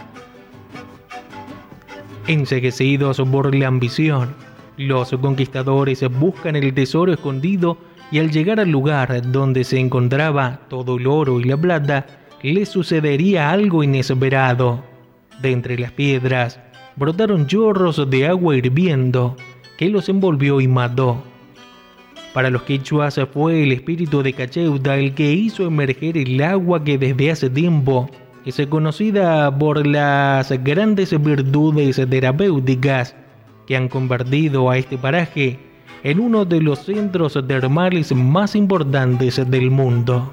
Enseguecidos 2.29 3.23
por 3.33 3.55
la 3.55 3.69
ambición, 3.69 4.35
los 4.77 5.09
conquistadores 5.13 6.07
buscan 6.11 6.57
el 6.57 6.75
tesoro 6.75 7.11
escondido 7.11 7.79
y 8.11 8.19
al 8.19 8.31
llegar 8.31 8.61
al 8.61 8.69
lugar 8.69 9.23
donde 9.33 9.65
se 9.65 9.79
encontraba 9.79 10.61
todo 10.69 10.99
el 10.99 11.07
oro 11.07 11.41
y 11.41 11.45
la 11.45 11.57
plata, 11.57 12.05
le 12.43 12.67
sucedería 12.67 13.51
algo 13.51 13.83
inesperado. 13.83 14.85
De 15.41 15.53
entre 15.53 15.79
las 15.79 15.93
piedras 15.93 16.61
brotaron 16.97 17.47
chorros 17.47 18.11
de 18.11 18.27
agua 18.27 18.59
hirviendo 18.59 19.35
que 19.79 19.89
los 19.89 20.11
envolvió 20.11 20.61
y 20.61 20.69
mató. 20.69 21.23
Para 22.35 22.51
los 22.51 22.61
quechuas 22.65 23.19
fue 23.33 23.63
el 23.63 23.73
espíritu 23.73 24.23
de 24.23 24.35
Cacheuta 24.35 24.99
el 24.99 25.15
que 25.15 25.33
hizo 25.33 25.65
emerger 25.65 26.19
el 26.19 26.43
agua 26.43 26.85
que 26.85 26.99
desde 26.99 27.31
hace 27.31 27.49
tiempo 27.49 28.11
es 28.49 28.67
conocida 28.69 29.57
por 29.57 29.87
las 29.87 30.51
grandes 30.65 31.11
virtudes 31.23 31.97
terapéuticas 32.09 33.15
que 33.67 33.77
han 33.77 33.89
convertido 33.89 34.71
a 34.71 34.79
este 34.79 34.97
paraje 34.97 35.59
en 36.03 36.19
uno 36.19 36.47
de 36.47 36.63
los 36.63 36.79
centros 36.79 37.39
termales 37.47 38.15
más 38.15 38.55
importantes 38.55 39.37
del 39.51 39.71
mundo. 39.71 40.33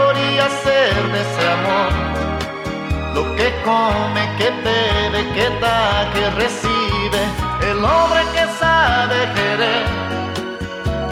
lo 3.13 3.35
que 3.35 3.51
come, 3.63 4.23
que 4.37 4.49
bebe, 4.63 5.33
que 5.33 5.49
da, 5.59 6.09
que 6.13 6.29
recibe, 6.31 7.21
el 7.69 7.77
hombre 7.77 8.21
que 8.33 8.45
sabe 8.59 9.17
querer 9.35 9.85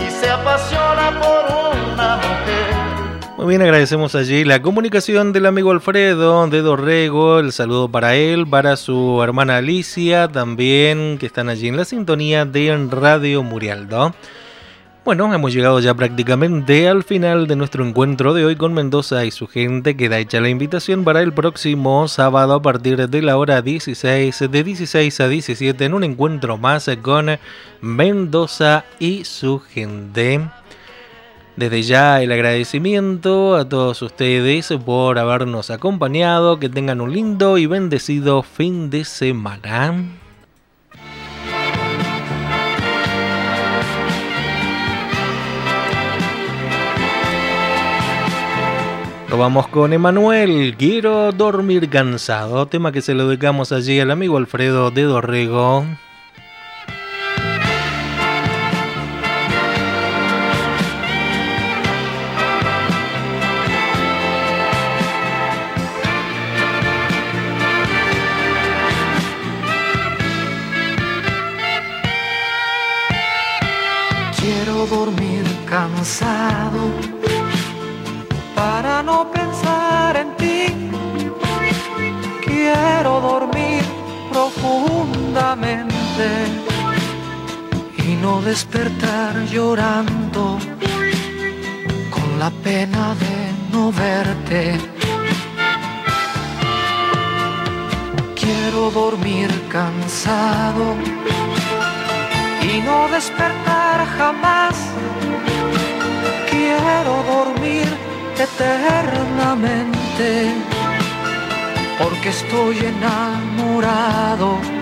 y 0.06 0.12
se 0.12 0.30
apasiona 0.30 1.20
por 1.20 1.93
una 1.93 2.16
mujer. 2.18 2.89
Muy 3.38 3.47
bien, 3.47 3.62
agradecemos 3.62 4.16
allí 4.16 4.43
la 4.43 4.62
comunicación 4.62 5.32
del 5.32 5.45
amigo 5.45 5.72
Alfredo 5.72 6.45
de 6.47 6.62
Dorrego, 6.62 7.39
el 7.39 7.54
saludo 7.54 7.88
para 7.88 8.16
él, 8.16 8.45
para 8.45 8.76
su 8.76 9.24
hermana 9.24 9.58
Alicia, 9.58 10.28
también 10.28 11.18
que 11.18 11.26
están 11.26 11.47
allí 11.47 11.70
en 11.70 11.78
la 11.78 11.86
sintonía 11.86 12.43
de 12.43 12.88
Radio 12.91 13.41
Murialdo. 13.43 14.14
Bueno, 15.10 15.34
hemos 15.34 15.51
llegado 15.51 15.80
ya 15.80 15.95
prácticamente 15.95 16.88
al 16.88 17.03
final 17.03 17.47
de 17.47 17.55
nuestro 17.55 17.84
encuentro 17.84 18.36
de 18.36 18.45
hoy 18.45 18.55
con 18.55 18.76
Mendoza 18.76 19.26
y 19.26 19.32
su 19.32 19.47
gente. 19.47 19.97
Queda 19.97 20.20
hecha 20.20 20.39
la 20.39 20.49
invitación 20.49 21.03
para 21.03 21.24
el 21.24 21.34
próximo 21.34 22.07
sábado 22.07 22.53
a 22.53 22.62
partir 22.62 23.10
de 23.10 23.22
la 23.24 23.36
hora 23.36 23.64
16, 23.64 24.51
de 24.51 24.64
16 24.64 25.20
a 25.20 25.28
17, 25.28 25.84
en 25.84 25.95
un 25.95 26.03
encuentro 26.03 26.60
más 26.60 26.88
con 27.01 27.39
Mendoza 27.82 28.86
y 28.99 29.26
su 29.26 29.57
gente. 29.57 30.47
Desde 31.55 31.82
ya 31.82 32.22
el 32.22 32.32
agradecimiento 32.32 33.55
a 33.55 33.68
todos 33.68 34.03
ustedes 34.03 34.72
por 34.86 35.18
habernos 35.18 35.72
acompañado. 35.72 36.60
Que 36.60 36.70
tengan 36.70 37.01
un 37.01 37.14
lindo 37.14 37.57
y 37.57 37.66
bendecido 37.66 38.43
fin 38.43 38.91
de 38.91 39.05
semana. 39.05 40.18
Nos 49.30 49.38
vamos 49.38 49.67
con 49.67 49.93
Emanuel, 49.93 50.75
quiero 50.75 51.32
dormir 51.32 51.88
cansado, 51.88 52.65
tema 52.65 52.91
que 52.91 53.03
se 53.03 53.13
lo 53.13 53.27
dedicamos 53.27 53.71
allí 53.71 53.99
al 53.99 54.09
amigo 54.09 54.38
Alfredo 54.38 54.89
de 54.89 55.03
Dorrego. 55.03 55.86
Quiero 74.39 74.88
dormir 74.88 75.43
cansado 75.67 76.89
y 87.97 88.16
no 88.22 88.39
despertar 88.43 89.47
llorando 89.47 90.60
con 92.12 92.38
la 92.38 92.52
pena 92.52 93.16
de 93.16 93.52
no 93.72 93.91
verte. 93.91 94.78
Quiero 98.36 98.91
dormir 98.91 99.50
cansado 99.70 100.95
y 102.62 102.82
no 102.82 103.08
despertar 103.08 104.06
jamás. 104.20 104.76
Quiero 106.52 107.24
dormir 107.28 107.88
eternamente 108.38 110.54
porque 111.97 112.30
estoy 112.30 112.86
enamorado 112.86 114.78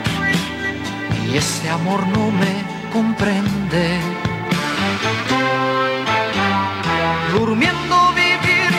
ese 1.37 1.69
amor 1.69 2.01
no 2.07 2.31
me 2.31 2.53
comprende. 2.91 3.99
Durmiendo 7.31 7.95
vivir, 8.23 8.71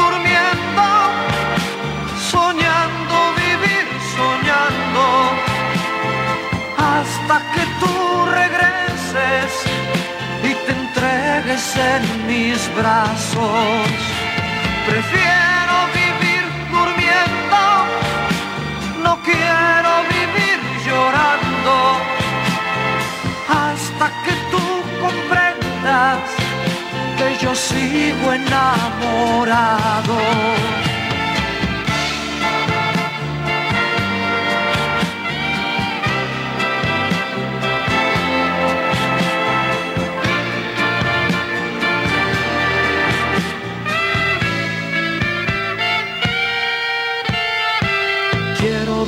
durmiendo, 0.00 0.86
soñando 2.32 3.16
vivir, 3.42 3.86
soñando, 4.16 5.04
hasta 6.94 7.36
que 7.52 7.64
tú 7.80 7.94
regreses 8.40 9.50
y 10.42 10.52
te 10.64 10.72
entregues 10.80 11.64
en 11.92 12.02
mis 12.30 12.58
brazos. 12.74 13.88
Prefiero 14.88 15.76
vivir 16.00 16.44
durmiendo, 16.76 17.60
no 19.04 19.18
quiero 19.22 19.90
vivir 20.08 20.15
hasta 23.48 24.06
que 24.24 24.34
tú 24.52 24.64
comprendas 25.04 26.20
que 27.18 27.28
yo 27.42 27.54
sigo 27.54 28.32
enamorado. 28.32 30.16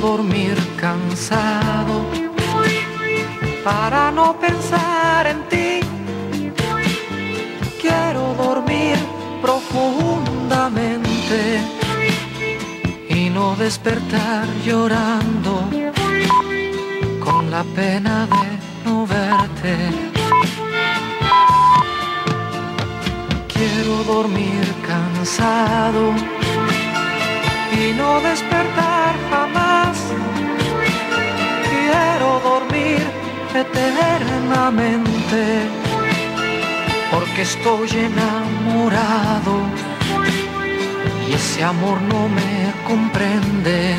Dormir 0.01 0.57
cansado 0.79 2.28
para 3.69 4.11
no 4.11 4.27
pensar 4.45 5.27
en 5.33 5.39
ti. 5.51 5.69
Quiero 7.83 8.23
dormir 8.45 8.97
profundamente 9.45 11.39
y 13.09 13.29
no 13.29 13.55
despertar 13.55 14.45
llorando 14.65 15.53
con 17.25 17.51
la 17.51 17.63
pena 17.79 18.15
de 18.35 18.47
no 18.85 18.95
verte. 19.05 19.75
Quiero 23.53 23.93
dormir 24.13 24.63
cansado 24.91 26.03
y 27.79 27.83
no 27.99 28.09
despertar 28.29 29.13
eternamente 33.53 35.69
porque 37.11 37.41
estoy 37.41 37.89
enamorado 37.89 39.63
y 41.27 41.33
ese 41.33 41.61
amor 41.63 41.99
no 42.01 42.29
me 42.29 42.71
comprende. 42.87 43.97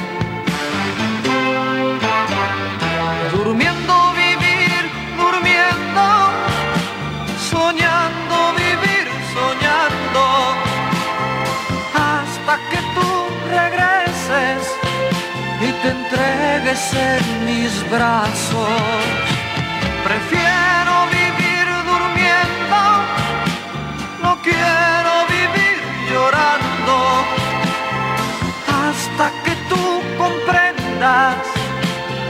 Durmiendo 3.33 4.13
vivir, 4.15 4.91
durmiendo, 5.17 6.31
soñando 7.51 8.53
vivir, 8.63 9.09
soñando, 9.35 10.25
hasta 11.95 12.57
que 12.71 12.81
tú 12.95 13.11
regreses 13.49 14.63
y 15.61 15.73
te 15.83 15.89
entregues 15.91 16.95
en 16.95 17.23
mis 17.47 17.73
brazos. 17.91 19.30
Prefiero 20.11 20.95
vivir 21.19 21.67
durmiendo, 21.91 22.81
no 24.25 24.33
quiero 24.43 25.13
vivir 25.37 25.77
llorando, 26.11 26.97
hasta 28.81 29.27
que 29.45 29.55
tú 29.71 29.85
comprendas 30.19 31.37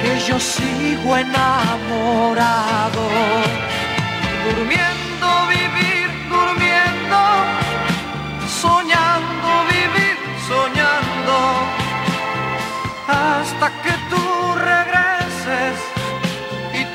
que 0.02 0.12
yo 0.28 0.38
sigo 0.38 1.16
enamorado. 1.16 3.02
Durmiendo, 4.44 5.28
vivir, 5.48 6.08
durmiendo, 6.34 7.20
soñando, 8.60 9.48
vivir, 9.72 10.16
soñando, 10.50 11.36
hasta 13.08 13.66
que 13.82 13.92
tú 14.09 14.09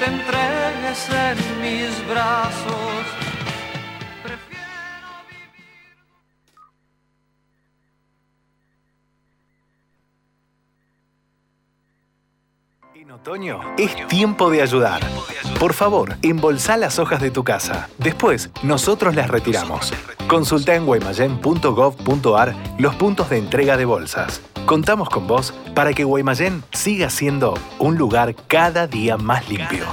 entregues 0.06 1.10
en 1.10 1.62
mis 1.62 2.08
brazos. 2.08 3.06
Prefiero 4.24 4.66
En 12.96 13.12
otoño 13.12 13.60
es 13.78 14.08
tiempo 14.08 14.50
de 14.50 14.62
ayudar. 14.62 15.02
Por 15.60 15.74
favor, 15.74 16.16
embolsá 16.22 16.78
las 16.78 17.00
hojas 17.00 17.22
de 17.22 17.32
tu 17.32 17.44
casa. 17.44 17.90
Después, 17.98 18.50
nosotros 18.64 19.16
las 19.16 19.30
retiramos. 19.30 19.94
Consulta 20.28 20.76
en 20.76 20.86
guaymallén.gov.ar 20.86 22.56
los 22.78 22.96
puntos 22.96 23.30
de 23.30 23.38
entrega 23.38 23.78
de 23.78 23.86
bolsas. 23.86 24.42
Contamos 24.66 25.10
con 25.10 25.28
vos 25.28 25.54
para 25.76 25.94
que 25.94 26.04
Guaymallén 26.04 26.64
siga 26.74 27.12
siendo 27.12 27.54
un 27.78 27.98
lugar 27.98 28.36
cada 28.48 28.88
día 28.88 29.16
más 29.16 29.48
limpio. 29.48 29.86